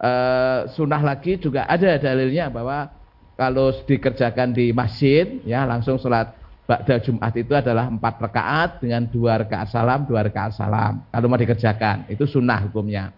[0.00, 2.88] uh, sunnah lagi juga ada dalilnya bahwa
[3.34, 6.32] kalau dikerjakan di masjid ya langsung sholat
[6.64, 11.04] Ba'da Jumat itu adalah empat rakaat dengan dua rakaat salam, dua rakaat salam.
[11.12, 13.12] Kalau mau dikerjakan, itu sunnah hukumnya.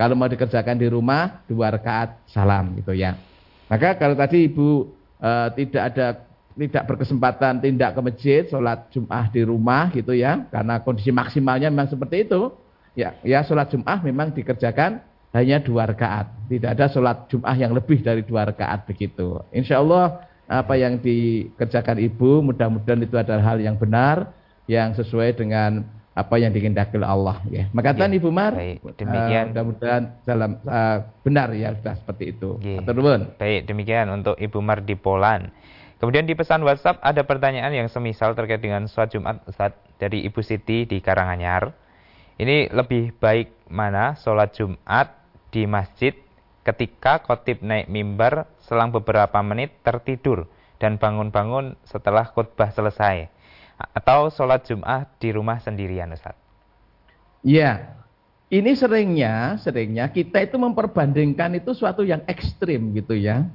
[0.00, 3.20] Kalau mau dikerjakan di rumah, dua rakaat salam gitu ya.
[3.68, 4.88] Maka kalau tadi ibu
[5.20, 6.06] e, tidak ada
[6.56, 11.92] tidak berkesempatan tindak ke masjid, sholat Jum'ah di rumah gitu ya, karena kondisi maksimalnya memang
[11.92, 12.48] seperti itu.
[12.96, 15.04] Ya, ya sholat Jum'ah memang dikerjakan
[15.36, 16.32] hanya dua rakaat.
[16.48, 19.44] Tidak ada sholat Jum'ah yang lebih dari dua rakaat begitu.
[19.52, 24.32] Insya Allah apa yang dikerjakan ibu mudah-mudahan itu adalah hal yang benar
[24.64, 25.84] yang sesuai dengan
[26.20, 27.64] apa yang dikehendaki oleh Allah ya.
[27.72, 32.60] Maka ya, Ibu Mar baik, demikian uh, mudah-mudahan dalam uh, benar ya sudah seperti itu.
[32.60, 32.78] Ya.
[33.40, 35.48] Baik, demikian untuk Ibu Mar di Polan.
[36.00, 40.40] Kemudian di pesan WhatsApp ada pertanyaan yang semisal terkait dengan sholat Jumat Ustaz dari Ibu
[40.40, 41.76] Siti di Karanganyar.
[42.40, 45.12] Ini lebih baik mana sholat Jumat
[45.52, 46.16] di masjid
[46.64, 50.48] ketika khotib naik mimbar selang beberapa menit tertidur
[50.80, 53.28] dan bangun-bangun setelah khutbah selesai
[53.96, 56.36] atau sholat Jum'ah di rumah sendirian Ustaz?
[57.40, 57.96] Ya,
[58.52, 63.48] ini seringnya, seringnya kita itu memperbandingkan itu suatu yang ekstrim gitu ya.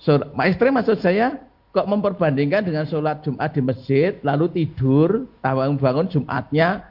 [0.00, 1.40] So, ekstrim maksud saya
[1.70, 6.82] kok memperbandingkan dengan sholat Jumat di masjid, lalu tidur, bangun-bangun Jumatnya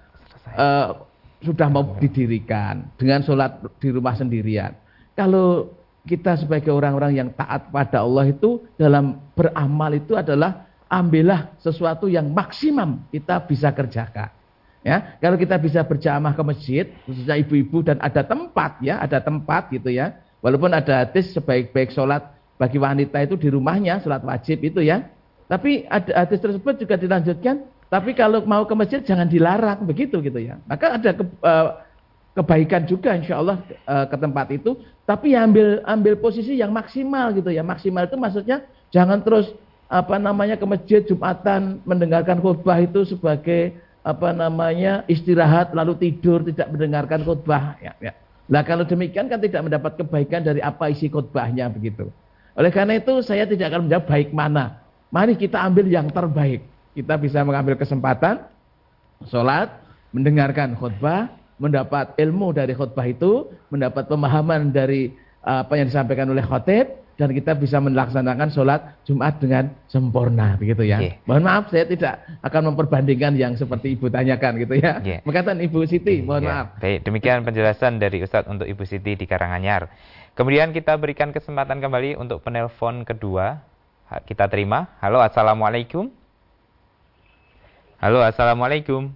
[0.55, 1.03] uh,
[1.43, 4.71] sudah mau didirikan dengan sholat di rumah sendirian.
[5.19, 5.75] Kalau
[6.07, 12.27] kita sebagai orang-orang yang taat pada Allah itu dalam beramal itu adalah ambillah sesuatu yang
[12.33, 14.33] maksimum kita bisa kerjakan.
[14.79, 19.69] Ya, kalau kita bisa berjamaah ke masjid, khususnya ibu-ibu dan ada tempat ya, ada tempat
[19.69, 20.17] gitu ya.
[20.39, 22.23] Walaupun ada hadis sebaik-baik sholat
[22.55, 25.03] bagi wanita itu di rumahnya, sholat wajib itu ya.
[25.51, 30.39] Tapi ada hadis tersebut juga dilanjutkan, tapi kalau mau ke masjid jangan dilarang begitu gitu
[30.39, 30.57] ya.
[30.63, 31.69] Maka ada ke, uh,
[32.39, 37.51] kebaikan juga insya Allah e, ke tempat itu tapi ambil ambil posisi yang maksimal gitu
[37.51, 39.51] ya maksimal itu maksudnya jangan terus
[39.89, 43.73] apa namanya ke masjid Jumatan mendengarkan khutbah itu sebagai
[44.05, 48.13] apa namanya istirahat lalu tidur tidak mendengarkan khutbah ya, ya.
[48.49, 52.09] Lah kalau demikian kan tidak mendapat kebaikan dari apa isi khutbahnya begitu.
[52.57, 54.81] Oleh karena itu saya tidak akan menjawab baik mana.
[55.09, 56.65] Mari kita ambil yang terbaik.
[56.97, 58.45] Kita bisa mengambil kesempatan
[59.29, 59.69] sholat,
[60.13, 61.29] mendengarkan khutbah,
[61.61, 65.13] mendapat ilmu dari khutbah itu, mendapat pemahaman dari
[65.45, 71.03] apa yang disampaikan oleh khotib, dan kita bisa melaksanakan sholat Jumat dengan sempurna begitu ya.
[71.03, 71.19] Yeah.
[71.27, 75.03] Mohon maaf saya tidak akan memperbandingkan yang seperti Ibu tanyakan gitu ya.
[75.03, 75.19] Yeah.
[75.27, 76.63] Makatan Ibu Siti, mohon yeah.
[76.63, 76.67] maaf.
[76.79, 79.91] Baik, demikian penjelasan dari Ustadz untuk Ibu Siti di Karanganyar.
[80.31, 83.59] Kemudian kita berikan kesempatan kembali untuk penelpon kedua.
[84.23, 84.95] Kita terima.
[85.03, 86.07] Halo, Assalamualaikum.
[87.99, 89.11] Halo, Assalamualaikum.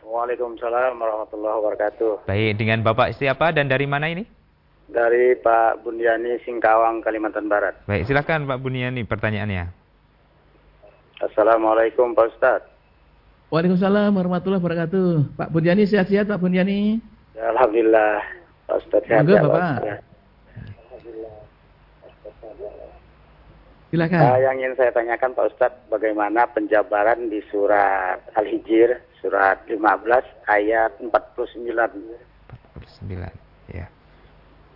[0.00, 2.24] Waalaikumsalam warahmatullahi wabarakatuh.
[2.24, 4.24] Baik, dengan Bapak siapa dan dari mana ini?
[4.94, 7.74] Dari Pak Bundiani Singkawang, Kalimantan Barat.
[7.90, 9.66] Baik, silakan Pak Bundiani pertanyaannya.
[11.18, 12.70] Assalamualaikum Pak Ustadz.
[13.50, 15.34] Waalaikumsalam warahmatullahi wabarakatuh.
[15.34, 17.02] Pak Bundiani sehat-sehat Pak Bundiani?
[17.34, 18.22] Ya, Alhamdulillah.
[18.70, 19.26] Pak Ustadz sehat.
[19.26, 19.82] Bapak.
[19.82, 19.98] Ya.
[23.90, 24.22] Silakan.
[24.26, 29.78] Uh, yang ingin saya tanyakan Pak Ustadz, bagaimana penjabaran di surat Al-Hijr, surat 15
[30.50, 31.66] ayat 49.
[31.66, 32.14] 49,
[33.74, 33.86] ya.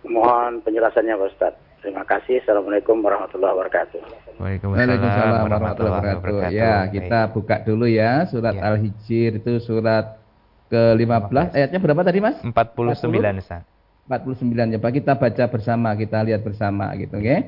[0.07, 1.61] Mohon penjelasannya Pak Ustadz.
[1.79, 2.43] Terima kasih.
[2.43, 3.99] Assalamualaikum warahmatullahi wabarakatuh.
[4.39, 6.51] Waalaikumsalam warahmatullahi wabarakatuh.
[6.51, 8.67] Ya, kita buka dulu ya surat ya.
[8.67, 10.19] Al-Hijr itu surat
[10.67, 12.37] ke-15 ayatnya berapa tadi Mas?
[12.43, 13.63] 49 Ustaz.
[14.11, 17.23] 49 ya Pak kita baca bersama, kita lihat bersama gitu, oke?
[17.23, 17.39] Okay?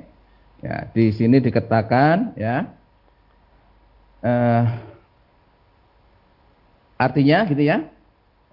[0.61, 2.69] Ya, di sini dikatakan ya.
[4.21, 4.63] Uh,
[7.01, 7.89] artinya gitu ya.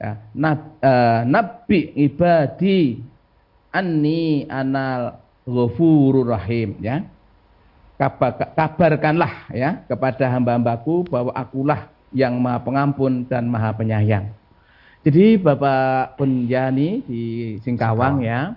[0.00, 3.04] ya nab, uh, nabi ibadi
[3.72, 7.04] anni anal ghafurur rahim ya.
[7.98, 14.31] Kabar, kabarkanlah ya kepada hamba-hambaku bahwa akulah yang maha pengampun dan maha penyayang.
[15.02, 17.22] Jadi Bapak Punjani di
[17.62, 18.54] Singkawang ya,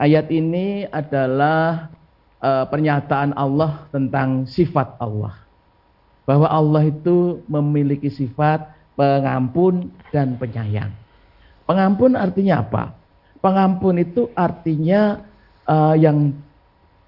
[0.00, 1.92] ayat ini adalah
[2.40, 5.36] uh, pernyataan Allah tentang sifat Allah.
[6.24, 8.64] Bahwa Allah itu memiliki sifat
[8.96, 10.92] pengampun dan penyayang.
[11.68, 12.99] Pengampun artinya apa?
[13.40, 15.24] Pengampun itu artinya
[15.64, 16.36] uh, yang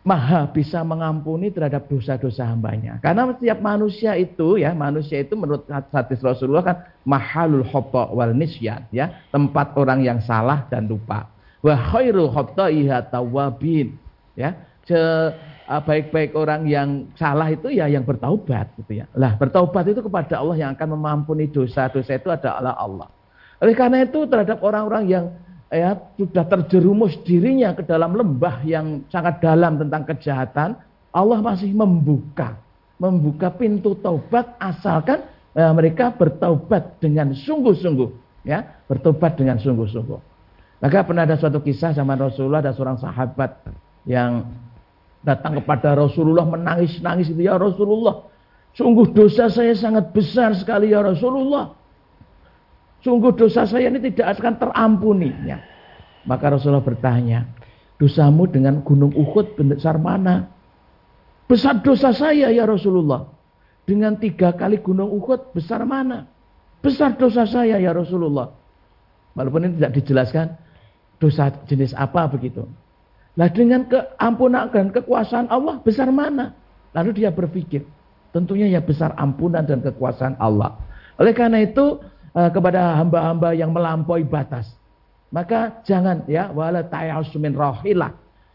[0.03, 2.99] maha bisa mengampuni terhadap dosa-dosa hambanya.
[2.99, 8.83] Karena setiap manusia itu ya, manusia itu menurut hadis Rasulullah kan mahalul khata wal nisyan
[8.91, 11.31] ya, tempat orang yang salah dan lupa.
[11.63, 13.95] Wa khairu khataiha tawabin.
[14.33, 14.57] Ya,
[15.69, 19.07] baik-baik orang yang salah itu ya yang bertaubat gitu ya.
[19.15, 23.09] Lah bertaubat itu kepada Allah yang akan mengampuni dosa-dosa itu adalah Allah.
[23.63, 25.25] Oleh karena itu terhadap orang-orang yang
[25.73, 30.77] ya sudah terjerumus dirinya ke dalam lembah yang sangat dalam tentang kejahatan,
[31.11, 32.61] Allah masih membuka
[33.03, 35.27] membuka pintu taubat asalkan
[35.59, 38.11] ya, mereka bertaubat dengan sungguh-sungguh
[38.47, 40.21] ya, bertobat dengan sungguh-sungguh.
[40.79, 43.67] Maka pernah ada suatu kisah zaman Rasulullah ada seorang sahabat
[44.07, 44.47] yang
[45.23, 48.27] datang kepada Rasulullah menangis-nangis itu ya Rasulullah
[48.75, 51.71] sungguh dosa saya sangat besar sekali ya Rasulullah
[53.03, 55.59] sungguh dosa saya ini tidak akan terampuni ya.
[56.27, 57.51] maka Rasulullah bertanya
[57.99, 60.51] dosamu dengan gunung Uhud besar mana
[61.47, 63.29] besar dosa saya ya Rasulullah
[63.85, 66.31] dengan tiga kali gunung Uhud besar mana
[66.79, 68.51] besar dosa saya ya Rasulullah
[69.35, 70.47] walaupun ini tidak dijelaskan
[71.19, 72.67] dosa jenis apa begitu
[73.33, 76.53] Nah dengan keampunan dan kekuasaan Allah besar mana?
[76.93, 77.89] Lalu dia berpikir,
[78.37, 80.77] tentunya ya besar ampunan dan kekuasaan Allah.
[81.17, 81.97] Oleh karena itu
[82.33, 84.73] kepada hamba-hamba yang melampaui batas,
[85.33, 88.13] maka jangan ya wala ta'asumin rohilah.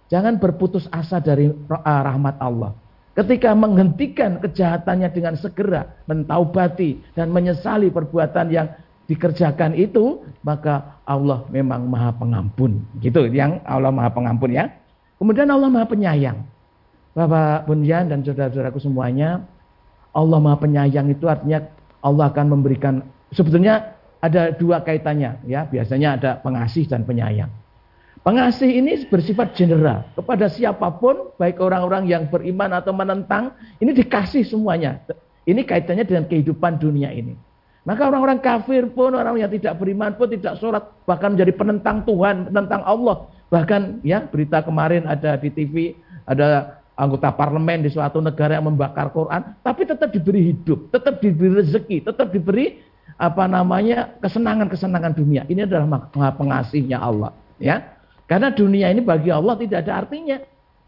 [0.08, 2.72] Jangan berputus asa dari eh, rahmat Allah.
[3.18, 8.70] Ketika menghentikan kejahatannya dengan segera mentaubati dan menyesali perbuatan yang
[9.10, 12.78] dikerjakan itu, maka Allah memang maha pengampun.
[13.02, 14.70] Gitu, yang Allah maha pengampun ya.
[15.18, 16.46] Kemudian Allah maha penyayang.
[17.18, 19.42] Bapak Bunyan dan saudara-saudaraku semuanya,
[20.14, 21.66] Allah maha penyayang itu artinya
[22.06, 27.52] Allah akan memberikan, sebetulnya ada dua kaitannya ya, biasanya ada pengasih dan penyayang.
[28.28, 34.44] Pengasih ini bersifat general kepada siapa pun, baik orang-orang yang beriman atau menentang, ini dikasih
[34.44, 35.00] semuanya.
[35.48, 37.40] Ini kaitannya dengan kehidupan dunia ini.
[37.88, 42.52] Maka orang-orang kafir pun, orang yang tidak beriman pun tidak sholat, bahkan menjadi penentang Tuhan,
[42.52, 43.32] penentang Allah.
[43.48, 45.96] Bahkan ya berita kemarin ada di TV,
[46.28, 51.64] ada anggota parlemen di suatu negara yang membakar Quran, tapi tetap diberi hidup, tetap diberi
[51.64, 52.84] rezeki, tetap diberi
[53.16, 55.48] apa namanya kesenangan-kesenangan dunia.
[55.48, 57.96] Ini adalah pengasihnya Allah, ya.
[58.28, 60.38] Karena dunia ini bagi Allah tidak ada artinya,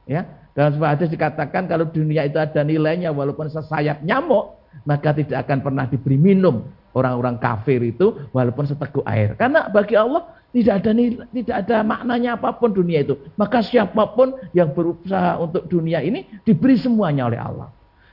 [0.03, 0.27] ya.
[0.51, 5.63] Dalam sebuah hadis dikatakan kalau dunia itu ada nilainya walaupun sesayap nyamuk, maka tidak akan
[5.63, 9.37] pernah diberi minum orang-orang kafir itu walaupun seteguk air.
[9.39, 10.91] Karena bagi Allah tidak ada
[11.31, 13.15] tidak ada maknanya apa pun dunia itu.
[13.37, 17.69] Maka siapa pun yang berusaha untuk dunia ini diberi semuanya oleh Allah.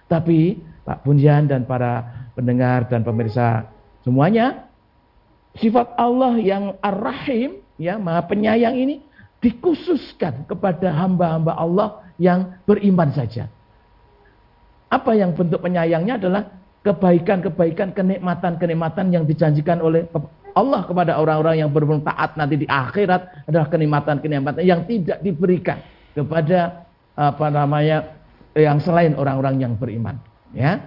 [0.07, 2.05] Tapi Pak Bunyan dan para
[2.37, 3.67] pendengar dan pemirsa
[4.07, 4.71] semuanya
[5.59, 9.03] sifat Allah yang Ar-Rahim ya Maha Penyayang ini
[9.43, 13.51] dikhususkan kepada hamba-hamba Allah yang beriman saja.
[14.89, 16.43] Apa yang bentuk penyayangnya adalah
[16.87, 20.07] kebaikan-kebaikan, kenikmatan-kenikmatan yang dijanjikan oleh
[20.57, 25.83] Allah kepada orang-orang yang bertaat nanti di akhirat adalah kenikmatan-kenikmatan yang tidak diberikan
[26.15, 28.17] kepada apa namanya
[28.57, 30.17] yang selain orang-orang yang beriman.
[30.57, 30.81] Ya,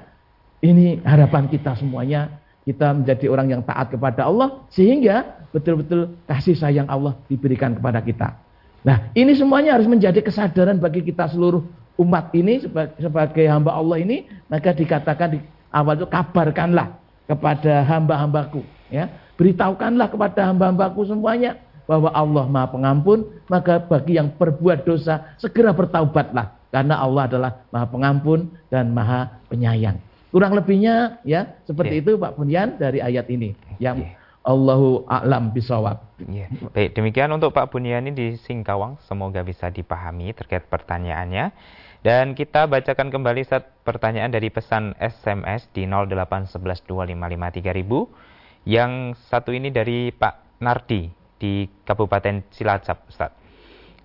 [0.65, 2.38] ini harapan kita semuanya
[2.69, 8.37] kita menjadi orang yang taat kepada Allah sehingga betul-betul kasih sayang Allah diberikan kepada kita.
[8.85, 11.65] Nah, ini semuanya harus menjadi kesadaran bagi kita seluruh
[11.97, 12.61] umat ini
[13.01, 15.41] sebagai hamba Allah ini, maka dikatakan
[15.73, 16.93] awal itu kabarkanlah
[17.25, 18.61] kepada hamba-hambaku
[18.93, 19.09] ya.
[19.33, 21.57] Beritahukanlah kepada hamba-hambaku semuanya
[21.89, 23.19] bahwa Allah Maha Pengampun.
[23.47, 26.59] Maka bagi yang berbuat dosa segera bertaubatlah.
[26.69, 32.03] Karena Allah adalah Maha Pengampun dan Maha Penyayang kurang lebihnya ya seperti yeah.
[32.05, 34.17] itu Pak Bunyan dari ayat ini yang yeah.
[34.47, 35.99] Allahu a'lam bisawab.
[36.25, 36.47] Yeah.
[36.71, 38.95] Baik, demikian untuk Pak Bunyan ini di Singkawang.
[39.03, 41.51] Semoga bisa dipahami terkait pertanyaannya.
[41.99, 48.63] Dan kita bacakan kembali set pertanyaan dari pesan SMS di 08112553000.
[48.63, 53.35] Yang satu ini dari Pak Nardi di Kabupaten Cilacap, Ustaz.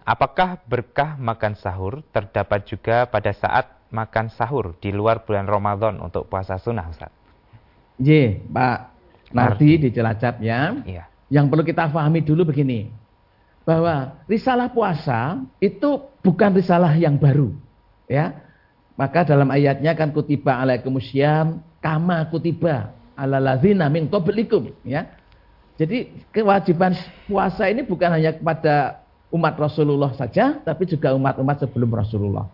[0.04, 6.26] Apakah berkah makan sahur terdapat juga pada saat makan sahur di luar bulan Ramadan untuk
[6.26, 7.14] puasa sunnah, Ustaz?
[8.02, 8.78] J, Pak
[9.30, 10.74] Nardi, di Cilacap ya.
[10.82, 11.04] Iya.
[11.30, 12.90] Yang perlu kita pahami dulu begini.
[13.62, 17.54] Bahwa risalah puasa itu bukan risalah yang baru
[18.10, 18.44] Ya.
[18.94, 25.10] Maka dalam ayatnya kan kutiba alaikumusyam kama kutiba ala ladzina min qablikum ya.
[25.74, 26.94] Jadi kewajiban
[27.26, 29.02] puasa ini bukan hanya kepada
[29.34, 32.46] umat Rasulullah saja tapi juga umat-umat sebelum Rasulullah.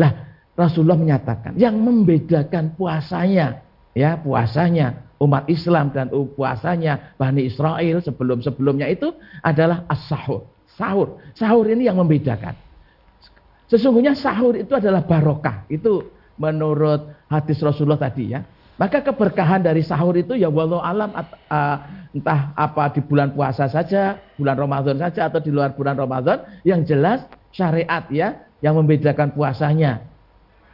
[0.00, 8.86] Lah, Rasulullah menyatakan yang membedakan puasanya ya, puasanya umat Islam dan puasanya Bani Israel sebelum-sebelumnya
[8.90, 9.10] itu
[9.42, 10.46] adalah as-sahur.
[10.74, 11.22] Sahur.
[11.34, 12.54] Sahur ini yang membedakan.
[13.70, 15.66] Sesungguhnya sahur itu adalah barokah.
[15.70, 18.42] Itu menurut hadis Rasulullah tadi ya.
[18.74, 21.14] Maka keberkahan dari sahur itu ya walau alam
[22.10, 26.82] entah apa di bulan puasa saja, bulan Ramadan saja atau di luar bulan Ramadan, yang
[26.82, 27.22] jelas
[27.54, 30.13] syariat ya yang membedakan puasanya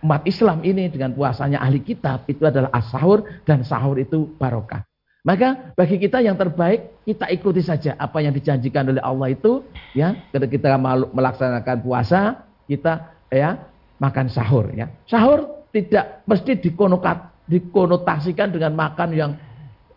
[0.00, 4.84] umat Islam ini dengan puasanya ahli kitab itu adalah as-sahur dan sahur itu barokah.
[5.20, 9.60] Maka bagi kita yang terbaik kita ikuti saja apa yang dijanjikan oleh Allah itu
[9.92, 10.68] ya ketika kita
[11.12, 13.60] melaksanakan puasa kita ya
[14.00, 14.88] makan sahur ya.
[15.04, 19.32] Sahur tidak mesti dikonokat, dikonotasikan dengan makan yang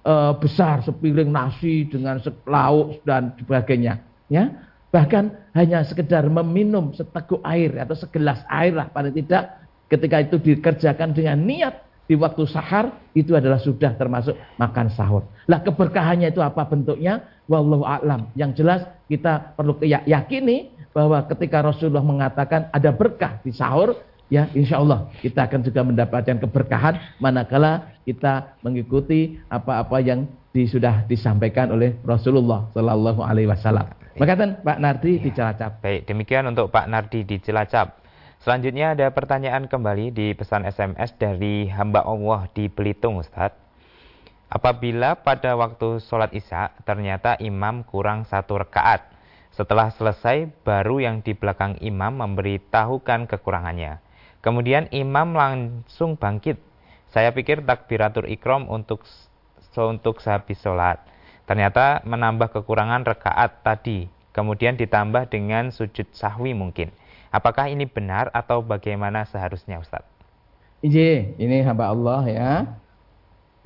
[0.03, 4.51] uh, besar sepiring nasi dengan lauk dan sebagainya ya.
[4.91, 9.62] Bahkan hanya sekedar meminum seteguk air atau segelas air lah paling tidak
[9.93, 15.23] ketika itu dikerjakan dengan niat di waktu sahar itu adalah sudah termasuk makan sahur.
[15.45, 17.21] Lah keberkahannya itu apa bentuknya?
[17.45, 18.33] Wallahu a'lam.
[18.33, 23.95] Yang jelas kita perlu yakini bahwa ketika Rasulullah mengatakan ada berkah di sahur,
[24.27, 31.73] ya insya Allah kita akan juga mendapatkan keberkahan manakala kita mengikuti apa-apa yang sudah disampaikan
[31.73, 33.89] oleh Rasulullah Shallallahu Alaihi Wasallam.
[34.21, 35.81] Makatan Pak Nardi di Cilacap.
[35.81, 38.02] Baik, demikian untuk Pak Nardi di Cilacap.
[38.43, 43.55] Selanjutnya ada pertanyaan kembali di pesan SMS dari hamba Allah di Belitung Ustaz.
[44.51, 49.07] Apabila pada waktu sholat isya ternyata imam kurang satu rekaat.
[49.55, 54.03] Setelah selesai baru yang di belakang imam memberitahukan kekurangannya.
[54.43, 56.59] Kemudian imam langsung bangkit.
[57.15, 59.07] Saya pikir takbiratul ikram untuk
[59.71, 60.99] untuk sehabis sholat.
[61.47, 64.11] Ternyata menambah kekurangan rekaat tadi.
[64.35, 66.91] Kemudian ditambah dengan sujud sahwi mungkin.
[67.33, 70.05] Apakah ini benar atau bagaimana seharusnya Ustaz?
[70.85, 72.51] Iya, ini hamba Allah ya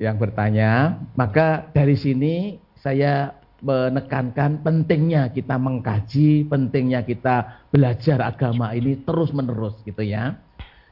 [0.00, 0.96] yang bertanya.
[1.12, 9.76] Maka dari sini saya menekankan pentingnya kita mengkaji, pentingnya kita belajar agama ini terus menerus
[9.84, 10.40] gitu ya.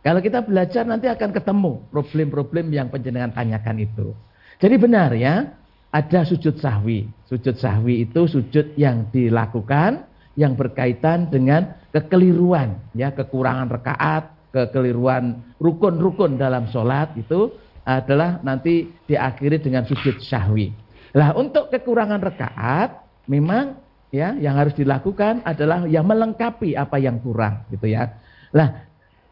[0.05, 4.13] Kalau kita belajar nanti akan ketemu problem-problem yang penjenengan tanyakan itu.
[4.61, 5.57] Jadi benar ya,
[5.89, 7.09] ada sujud sahwi.
[7.25, 10.05] Sujud sahwi itu sujud yang dilakukan
[10.37, 17.53] yang berkaitan dengan kekeliruan, ya kekurangan rekaat, kekeliruan rukun-rukun dalam sholat itu
[17.85, 20.73] adalah nanti diakhiri dengan sujud syahwi.
[21.17, 22.91] Lah untuk kekurangan rekaat
[23.33, 23.81] memang
[24.13, 28.17] ya yang harus dilakukan adalah yang melengkapi apa yang kurang gitu ya.
[28.53, 28.85] Lah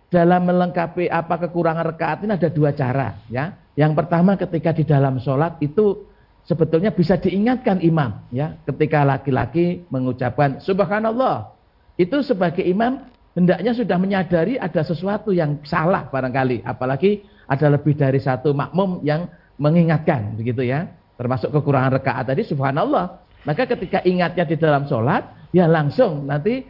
[0.08, 3.52] dalam melengkapi apa kekurangan rekaat ini ada dua cara ya.
[3.74, 6.13] Yang pertama ketika di dalam sholat itu
[6.44, 11.52] sebetulnya bisa diingatkan imam ya ketika laki-laki mengucapkan subhanallah.
[11.94, 16.66] Itu sebagai imam hendaknya sudah menyadari ada sesuatu yang salah barangkali.
[16.66, 19.28] Apalagi ada lebih dari satu makmum yang
[19.60, 20.90] mengingatkan begitu ya.
[21.14, 23.22] Termasuk kekurangan rekaat tadi subhanallah.
[23.44, 26.66] Maka ketika ingatnya di dalam sholat ya langsung nanti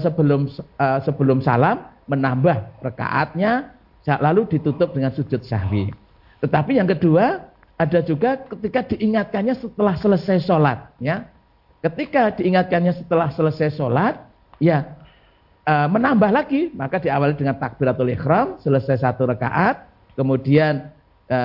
[0.00, 0.48] sebelum
[0.78, 3.76] uh, sebelum salam menambah rekaatnya
[4.22, 5.90] lalu ditutup dengan sujud sahwi.
[6.38, 10.96] Tetapi yang kedua ada juga ketika diingatkannya setelah selesai sholat.
[10.96, 11.28] Ya.
[11.84, 14.16] Ketika diingatkannya setelah selesai sholat,
[14.58, 14.96] ya
[15.62, 20.88] e, menambah lagi, maka diawali dengan takbiratul ikhram, selesai satu rakaat, kemudian
[21.28, 21.38] e,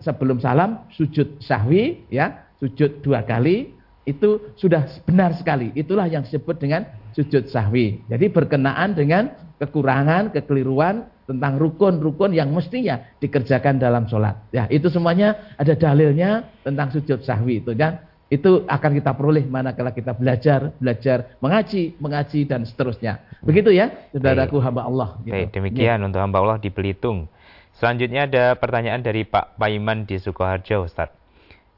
[0.00, 3.74] sebelum salam sujud sahwi, ya sujud dua kali,
[4.06, 5.74] itu sudah benar sekali.
[5.74, 8.06] Itulah yang disebut dengan sujud sahwi.
[8.06, 14.34] Jadi berkenaan dengan kekurangan, kekeliruan tentang rukun-rukun yang mestinya dikerjakan dalam sholat.
[14.50, 18.02] Ya, itu semuanya ada dalilnya tentang sujud sahwi itu kan.
[18.32, 23.20] Itu akan kita peroleh manakala kita belajar, belajar mengaji, mengaji dan seterusnya.
[23.44, 25.20] Begitu ya, saudaraku hamba Allah.
[25.20, 25.36] Gitu.
[25.36, 26.04] Baik, demikian ya.
[26.08, 27.28] untuk hamba Allah di Belitung.
[27.76, 31.12] Selanjutnya ada pertanyaan dari Pak Paiman di Sukoharjo, Ustaz.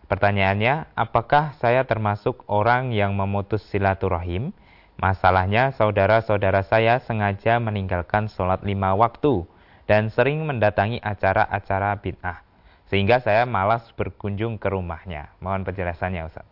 [0.07, 4.55] Pertanyaannya, apakah saya termasuk orang yang memutus silaturahim?
[4.95, 9.43] Masalahnya saudara-saudara saya sengaja meninggalkan sholat lima waktu
[9.91, 12.41] dan sering mendatangi acara-acara bid'ah.
[12.89, 15.35] Sehingga saya malas berkunjung ke rumahnya.
[15.43, 16.47] Mohon penjelasannya Ustaz.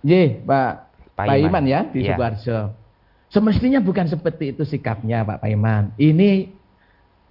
[0.00, 0.88] Ye, Pak
[1.18, 2.14] Pak Iman ya di ya.
[2.14, 2.58] Sukoharjo.
[3.28, 5.92] Semestinya bukan seperti itu sikapnya Pak Paiman.
[6.00, 6.48] Ini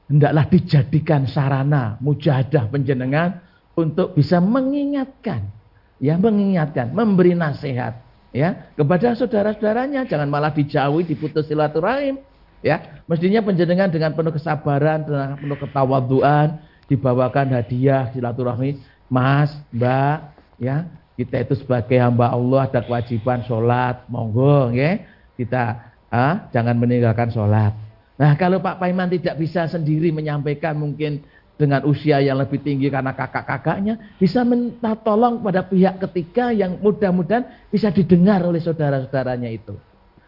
[0.05, 3.41] hendaklah dijadikan sarana mujahadah penjenengan
[3.73, 5.49] untuk bisa mengingatkan,
[5.97, 12.19] ya mengingatkan, memberi nasihat ya kepada saudara-saudaranya jangan malah dijauhi diputus silaturahim.
[12.65, 16.57] Ya mestinya penjenengan dengan penuh kesabaran dengan penuh ketawaduan
[16.89, 18.81] dibawakan hadiah silaturahmi.
[19.07, 25.01] Mas mbak ya kita itu sebagai hamba Allah ada kewajiban sholat monggo ya.
[25.37, 27.73] Kita ah, jangan meninggalkan sholat.
[28.17, 31.21] Nah kalau Pak Paiman tidak bisa sendiri menyampaikan mungkin
[31.57, 37.69] dengan usia yang lebih tinggi karena kakak-kakaknya bisa minta tolong pada pihak ketiga yang mudah-mudahan
[37.73, 39.73] bisa didengar oleh saudara-saudaranya itu.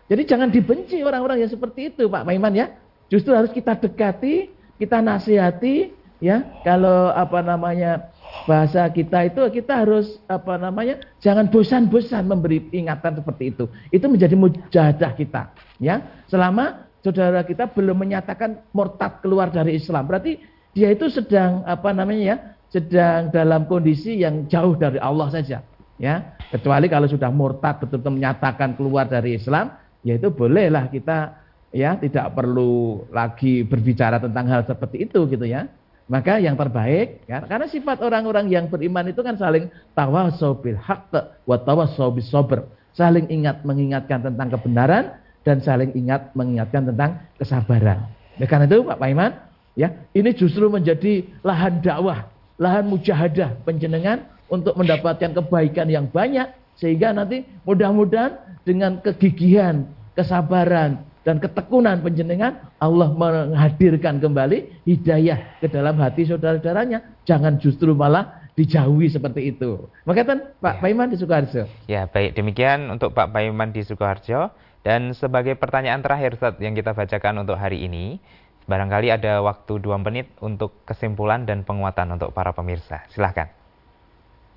[0.10, 2.74] Jadi jangan dibenci orang-orang yang seperti itu Pak Maiman ya.
[3.14, 4.50] Justru harus kita dekati,
[4.82, 8.12] kita nasihati, ya kalau apa namanya
[8.46, 14.36] bahasa kita itu kita harus apa namanya jangan bosan-bosan memberi ingatan seperti itu itu menjadi
[14.36, 15.50] mujahadah kita
[15.82, 20.38] ya selama saudara kita belum menyatakan murtad keluar dari Islam berarti
[20.74, 22.38] dia itu sedang apa namanya ya
[22.70, 25.66] sedang dalam kondisi yang jauh dari Allah saja
[25.98, 29.74] ya kecuali kalau sudah murtad betul-betul menyatakan keluar dari Islam
[30.06, 31.34] ya itu bolehlah kita
[31.74, 35.70] ya tidak perlu lagi berbicara tentang hal seperti itu gitu ya
[36.10, 41.14] maka yang terbaik, ya, karena sifat orang-orang yang beriman itu kan saling tawasau bil haqq
[41.46, 42.66] wa tawasau bis sabr.
[42.98, 48.10] Saling ingat mengingatkan tentang kebenaran dan saling ingat mengingatkan tentang kesabaran.
[48.42, 49.38] Ya, karena itu Pak Paiman,
[49.80, 52.28] ya, ini justru menjadi lahan dakwah,
[52.60, 58.36] lahan mujahadah penjenengan untuk mendapatkan kebaikan yang banyak sehingga nanti mudah-mudahan
[58.68, 59.88] dengan kegigihan,
[60.20, 67.24] kesabaran, dan ketekunan penjenengan Allah menghadirkan kembali hidayah ke dalam hati saudara-saudaranya.
[67.28, 69.88] Jangan justru malah dijauhi seperti itu.
[70.04, 70.82] Maka kan Pak ya.
[70.84, 71.64] Paiman di Sukoharjo?
[71.88, 72.36] Ya baik.
[72.36, 74.52] Demikian untuk Pak Paiman di Sukoharjo.
[74.80, 78.24] Dan sebagai pertanyaan terakhir Ustaz yang kita bacakan untuk hari ini
[78.70, 83.50] barangkali ada waktu dua menit untuk kesimpulan dan penguatan untuk para pemirsa silahkan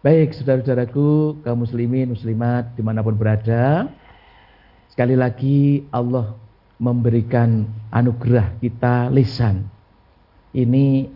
[0.03, 3.87] Baik, saudara-saudaraku, kaum muslimin, muslimat, di mana pun berada.
[4.91, 6.35] Sekali lagi Allah
[6.83, 7.63] memberikan
[7.95, 9.63] anugerah kita lisan.
[10.51, 11.07] Ini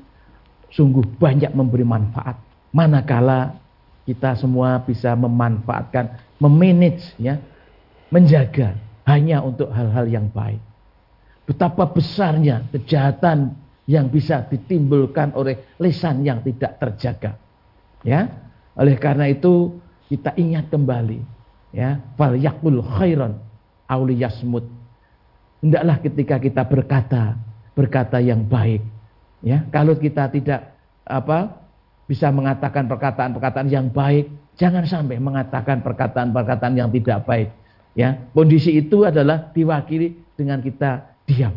[0.71, 2.39] sungguh banyak memberi manfaat.
[2.71, 3.59] Manakala
[4.07, 7.43] kita semua bisa memanfaatkan, memanage ya,
[8.15, 10.63] menjaga hanya untuk hal-hal yang baik.
[11.47, 13.55] Betapa besarnya kejahatan
[13.87, 17.39] yang bisa ditimbulkan oleh lisan yang tidak terjaga.
[18.03, 18.51] Ya.
[18.75, 19.79] Oleh karena itu
[20.11, 21.23] kita ingat kembali
[21.71, 23.39] ya, fal yakul khairan
[23.87, 24.67] auliyasmut
[25.63, 27.39] hendaklah ketika kita berkata
[27.73, 28.83] berkata yang baik
[29.41, 30.75] ya kalau kita tidak
[31.07, 31.65] apa
[32.07, 37.49] bisa mengatakan perkataan-perkataan yang baik jangan sampai mengatakan perkataan-perkataan yang tidak baik
[37.95, 41.55] ya kondisi itu adalah diwakili dengan kita diam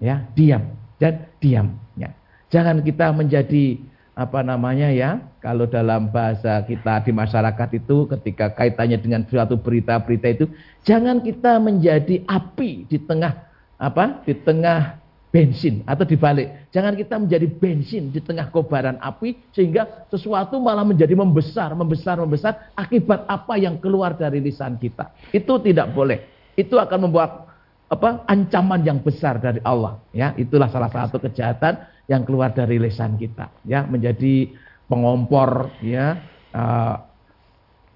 [0.00, 0.62] ya diam
[0.96, 2.10] dan diam ya.
[2.50, 3.78] Jangan kita menjadi
[4.20, 10.28] apa namanya ya kalau dalam bahasa kita di masyarakat itu ketika kaitannya dengan suatu berita-berita
[10.28, 10.44] itu
[10.84, 13.48] jangan kita menjadi api di tengah
[13.80, 15.00] apa di tengah
[15.32, 21.16] bensin atau dibalik jangan kita menjadi bensin di tengah kobaran api sehingga sesuatu malah menjadi
[21.16, 25.14] membesar membesar membesar akibat apa yang keluar dari lisan kita.
[25.30, 26.26] Itu tidak boleh.
[26.58, 27.49] Itu akan membuat
[27.90, 30.30] apa ancaman yang besar dari Allah ya.
[30.38, 33.82] Itulah salah satu kejahatan yang keluar dari lisan kita ya.
[33.82, 34.54] Menjadi
[34.86, 36.22] pengompor ya
[36.54, 36.96] uh,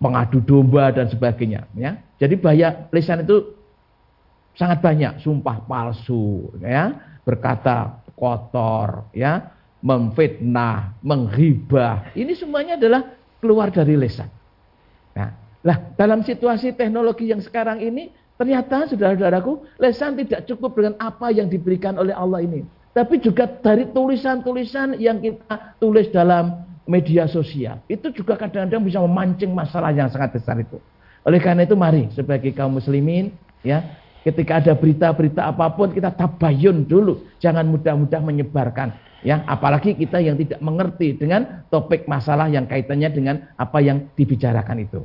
[0.02, 1.94] pengadu domba dan sebagainya ya.
[2.18, 3.54] Jadi bahaya lisan itu
[4.58, 6.90] sangat banyak sumpah palsu ya.
[7.22, 9.54] Berkata kotor ya.
[9.84, 12.08] Memfitnah menghibah.
[12.16, 13.04] Ini semuanya adalah
[13.36, 14.32] keluar dari lisan.
[15.12, 15.28] Nah
[15.60, 21.46] lah dalam situasi teknologi yang sekarang ini ternyata saudara-saudaraku lisan tidak cukup dengan apa yang
[21.46, 27.82] diberikan oleh Allah ini tapi juga dari tulisan-tulisan yang kita tulis dalam media sosial.
[27.90, 30.78] Itu juga kadang-kadang bisa memancing masalah yang sangat besar itu.
[31.26, 33.32] Oleh karena itu mari sebagai kaum muslimin
[33.64, 33.82] ya,
[34.22, 38.92] ketika ada berita-berita apa pun kita tabayun dulu, jangan mudah-mudah menyebarkan
[39.24, 44.84] ya, apalagi kita yang tidak mengerti dengan topik masalah yang kaitannya dengan apa yang dibicarakan
[44.84, 45.00] itu.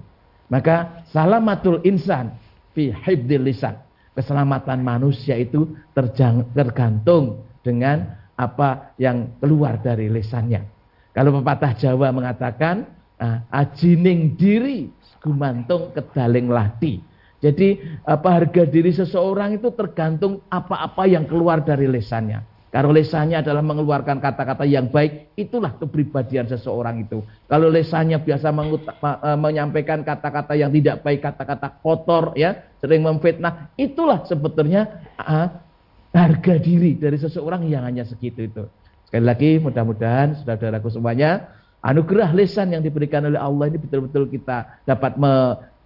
[0.51, 2.35] Maka salamatul insan
[2.79, 3.75] fi hibdil lisan.
[4.15, 5.75] Keselamatan manusia itu
[6.55, 10.63] tergantung dengan apa yang keluar dari lesannya.
[11.11, 12.87] Kalau pepatah Jawa mengatakan,
[13.19, 14.87] ah, ajining diri
[15.19, 17.03] gumantung kedaling lati.
[17.39, 22.43] Jadi apa harga diri seseorang itu tergantung apa-apa yang keluar dari lesannya.
[22.69, 27.25] Kalau lesannya adalah mengeluarkan kata-kata yang baik, itulah kepribadian seseorang itu.
[27.49, 34.21] Kalau lesannya biasa eh, menyampaikan kata-kata yang tidak baik, kata-kata kotor, ya, sering memfitnah, itulah
[34.29, 35.49] sebetulnya uh,
[36.13, 38.63] harga diri dari seseorang yang hanya segitu itu.
[39.09, 41.49] Sekali lagi mudah-mudahan saudara-saudaraku semuanya
[41.81, 45.17] anugerah lisan yang diberikan oleh Allah ini betul-betul kita dapat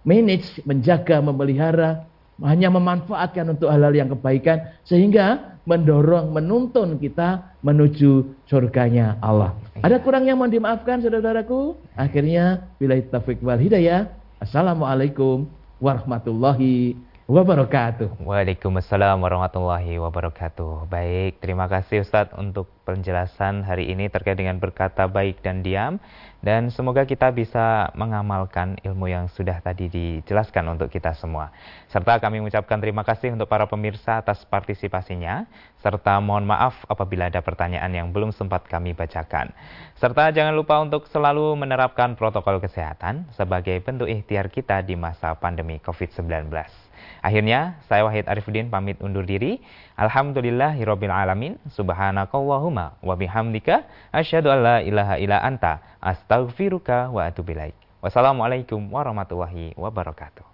[0.04, 2.04] manage, menjaga, memelihara,
[2.42, 9.54] hanya memanfaatkan untuk hal-hal yang kebaikan sehingga mendorong, menuntun kita menuju surganya Allah.
[9.80, 11.78] Ada kurang yang mohon dimaafkan saudara-saudaraku.
[11.94, 14.10] Akhirnya bila taufik wal hidayah.
[14.42, 15.46] Assalamualaikum
[15.78, 18.20] warahmatullahi wabarakatuh.
[18.20, 20.84] Waalaikumsalam warahmatullahi wabarakatuh.
[20.92, 25.96] Baik, terima kasih Ustadz untuk penjelasan hari ini terkait dengan berkata baik dan diam
[26.44, 31.48] dan semoga kita bisa mengamalkan ilmu yang sudah tadi dijelaskan untuk kita semua.
[31.88, 35.48] Serta kami mengucapkan terima kasih untuk para pemirsa atas partisipasinya
[35.80, 39.48] serta mohon maaf apabila ada pertanyaan yang belum sempat kami bacakan.
[39.96, 45.80] Serta jangan lupa untuk selalu menerapkan protokol kesehatan sebagai bentuk ikhtiar kita di masa pandemi
[45.80, 46.83] COVID-19.
[47.24, 49.64] Akhirnya, saya Wahid Arifuddin pamit undur diri.
[49.96, 51.56] Alhamdulillahirabbil alamin.
[51.72, 57.72] Subhanakallahumma wa bihamdika asyhadu an la ilaha illa anta astaghfiruka wa atubu ilaik.
[58.04, 60.53] Wassalamualaikum warahmatullahi wabarakatuh.